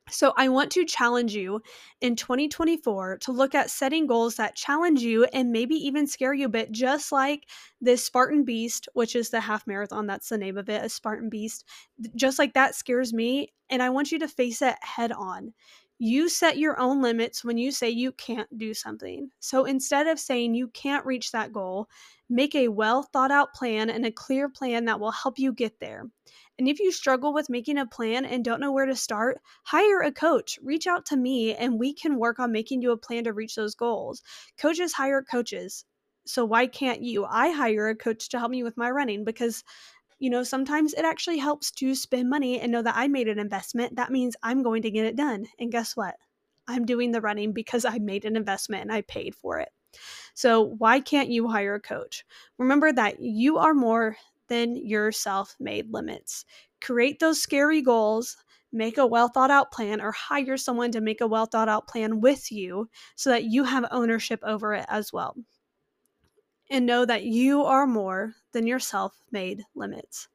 So, 0.10 0.34
I 0.36 0.50
want 0.50 0.70
to 0.74 0.84
challenge 0.84 1.34
you 1.34 1.62
in 2.02 2.18
2024 2.18 3.20
to 3.20 3.32
look 3.32 3.56
at 3.56 3.70
setting 3.70 4.06
goals 4.06 4.36
that 4.36 4.56
challenge 4.56 5.02
you 5.02 5.24
and 5.26 5.52
maybe 5.52 5.76
even 5.76 6.08
scare 6.08 6.34
you 6.34 6.48
a 6.48 6.50
bit, 6.50 6.74
just 6.74 7.14
like 7.14 7.48
this 7.80 8.04
Spartan 8.04 8.44
Beast, 8.44 8.90
which 8.94 9.16
is 9.16 9.30
the 9.30 9.40
half 9.40 9.66
marathon. 9.66 10.06
That's 10.06 10.28
the 10.28 10.38
name 10.38 10.58
of 10.58 10.68
it, 10.68 10.84
a 10.84 10.90
Spartan 10.90 11.30
Beast. 11.30 11.64
Just 12.16 12.38
like 12.38 12.54
that 12.54 12.76
scares 12.76 13.14
me. 13.14 13.54
And 13.70 13.82
I 13.82 13.90
want 13.92 14.12
you 14.12 14.20
to 14.20 14.28
face 14.28 14.62
it 14.62 14.76
head 14.82 15.14
on. 15.14 15.54
You 16.00 16.28
set 16.30 16.58
your 16.58 16.80
own 16.80 17.02
limits 17.02 17.44
when 17.44 17.58
you 17.58 17.72
say 17.72 17.90
you 17.90 18.12
can't 18.12 18.58
do 18.58 18.74
something. 18.74 19.30
So 19.40 19.66
instead 19.66 20.08
of 20.08 20.20
saying 20.20 20.54
you 20.54 20.68
can't 20.68 21.06
reach 21.06 21.32
that 21.32 21.54
goal, 21.54 21.88
make 22.30 22.56
a 22.56 22.68
well 22.68 23.04
thought 23.04 23.32
out 23.32 23.54
plan 23.54 23.90
and 23.90 24.06
a 24.06 24.12
clear 24.12 24.50
plan 24.50 24.86
that 24.86 25.00
will 25.00 25.12
help 25.12 25.40
you 25.40 25.54
get 25.54 25.80
there. 25.80 26.06
And 26.60 26.68
if 26.68 26.80
you 26.80 26.92
struggle 26.92 27.34
with 27.34 27.50
making 27.50 27.78
a 27.78 27.86
plan 27.86 28.26
and 28.26 28.44
don't 28.44 28.60
know 28.60 28.72
where 28.72 28.86
to 28.86 28.96
start, 28.96 29.40
hire 29.64 30.02
a 30.02 30.12
coach. 30.12 30.60
Reach 30.62 30.88
out 30.88 31.06
to 31.08 31.18
me 31.18 31.56
and 31.56 31.80
we 31.80 31.94
can 31.94 32.18
work 32.18 32.40
on 32.40 32.52
making 32.52 32.82
you 32.82 32.92
a 32.92 32.98
plan 32.98 33.24
to 33.24 33.34
reach 33.34 33.56
those 33.56 33.76
goals. 33.76 34.22
Coaches 34.58 34.94
hire 34.94 35.24
coaches. 35.24 35.86
So 36.26 36.46
why 36.46 36.68
can't 36.68 37.02
you? 37.02 37.26
I 37.26 37.52
hire 37.52 37.90
a 37.90 37.96
coach 37.96 38.30
to 38.30 38.40
help 38.40 38.52
me 38.52 38.64
with 38.64 38.78
my 38.78 38.90
running 38.90 39.26
because 39.26 39.64
you 40.24 40.30
know, 40.30 40.42
sometimes 40.42 40.94
it 40.94 41.04
actually 41.04 41.38
helps 41.38 41.70
to 41.70 41.94
spend 41.94 42.30
money 42.30 42.58
and 42.58 42.72
know 42.72 42.82
that 42.82 42.96
I 42.96 43.10
made 43.10 43.28
an 43.28 43.40
investment. 43.40 43.98
That 43.98 44.10
means 44.10 44.38
I'm 44.42 44.64
going 44.64 44.82
to 44.84 44.90
get 44.90 45.06
it 45.06 45.18
done. 45.18 45.48
And 45.60 45.70
guess 45.70 45.98
what? 45.98 46.16
I'm 46.66 46.86
doing 46.86 47.12
the 47.12 47.20
running 47.20 47.52
because 47.52 47.84
I 47.84 47.98
made 47.98 48.24
an 48.24 48.38
investment 48.38 48.84
and 48.84 48.92
I 48.94 49.02
paid 49.02 49.36
for 49.36 49.60
it. 49.60 49.68
So, 50.34 50.62
why 50.78 51.02
can't 51.02 51.28
you 51.28 51.50
hire 51.50 51.76
a 51.76 51.82
coach? 51.82 52.24
Remember 52.58 52.94
that 52.94 53.20
you 53.20 53.58
are 53.58 53.74
more 53.74 54.16
than 54.48 54.78
your 54.78 55.12
self 55.12 55.58
made 55.60 55.92
limits. 55.92 56.46
Create 56.82 57.20
those 57.20 57.42
scary 57.42 57.82
goals, 57.82 58.38
make 58.72 58.98
a 58.98 59.06
well 59.06 59.28
thought 59.28 59.52
out 59.52 59.74
plan, 59.74 60.00
or 60.00 60.14
hire 60.14 60.56
someone 60.56 60.94
to 60.94 61.02
make 61.02 61.20
a 61.20 61.28
well 61.28 61.48
thought 61.48 61.68
out 61.68 61.90
plan 61.90 62.22
with 62.22 62.50
you 62.50 62.90
so 63.18 63.30
that 63.30 63.44
you 63.44 63.66
have 63.66 63.84
ownership 63.92 64.40
over 64.46 64.74
it 64.74 64.86
as 64.88 65.12
well 65.12 65.36
and 66.74 66.88
know 66.88 67.06
that 67.06 67.24
you 67.24 67.64
are 67.64 67.86
more 67.86 68.34
than 68.52 68.66
your 68.66 68.80
self 68.80 69.14
made 69.32 69.64
limits. 69.76 70.28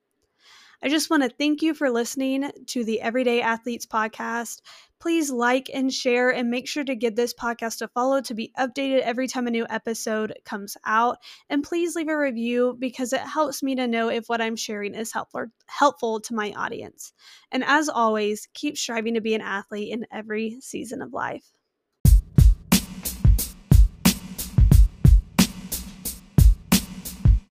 I 0.80 0.88
just 0.88 1.10
want 1.10 1.24
to 1.24 1.28
thank 1.28 1.60
you 1.62 1.74
for 1.74 1.90
listening 1.90 2.48
to 2.68 2.84
the 2.84 3.00
Everyday 3.00 3.42
Athletes 3.42 3.84
podcast. 3.84 4.60
Please 5.00 5.32
like 5.32 5.68
and 5.74 5.92
share 5.92 6.30
and 6.30 6.48
make 6.48 6.68
sure 6.68 6.84
to 6.84 6.94
give 6.94 7.16
this 7.16 7.34
podcast 7.34 7.82
a 7.82 7.88
follow 7.88 8.20
to 8.20 8.34
be 8.34 8.52
updated 8.56 9.00
every 9.00 9.26
time 9.26 9.48
a 9.48 9.50
new 9.50 9.66
episode 9.68 10.32
comes 10.44 10.76
out. 10.84 11.18
And 11.50 11.64
please 11.64 11.96
leave 11.96 12.08
a 12.08 12.16
review 12.16 12.76
because 12.78 13.12
it 13.12 13.20
helps 13.20 13.60
me 13.60 13.74
to 13.74 13.88
know 13.88 14.08
if 14.08 14.28
what 14.28 14.40
I'm 14.40 14.54
sharing 14.54 14.94
is 14.94 15.12
helpful 15.12 15.46
helpful 15.66 16.20
to 16.20 16.34
my 16.34 16.52
audience. 16.52 17.12
And 17.50 17.64
as 17.64 17.88
always, 17.88 18.46
keep 18.54 18.78
striving 18.78 19.14
to 19.14 19.20
be 19.20 19.34
an 19.34 19.40
athlete 19.40 19.92
in 19.92 20.06
every 20.12 20.60
season 20.60 21.02
of 21.02 21.12
life. 21.12 21.52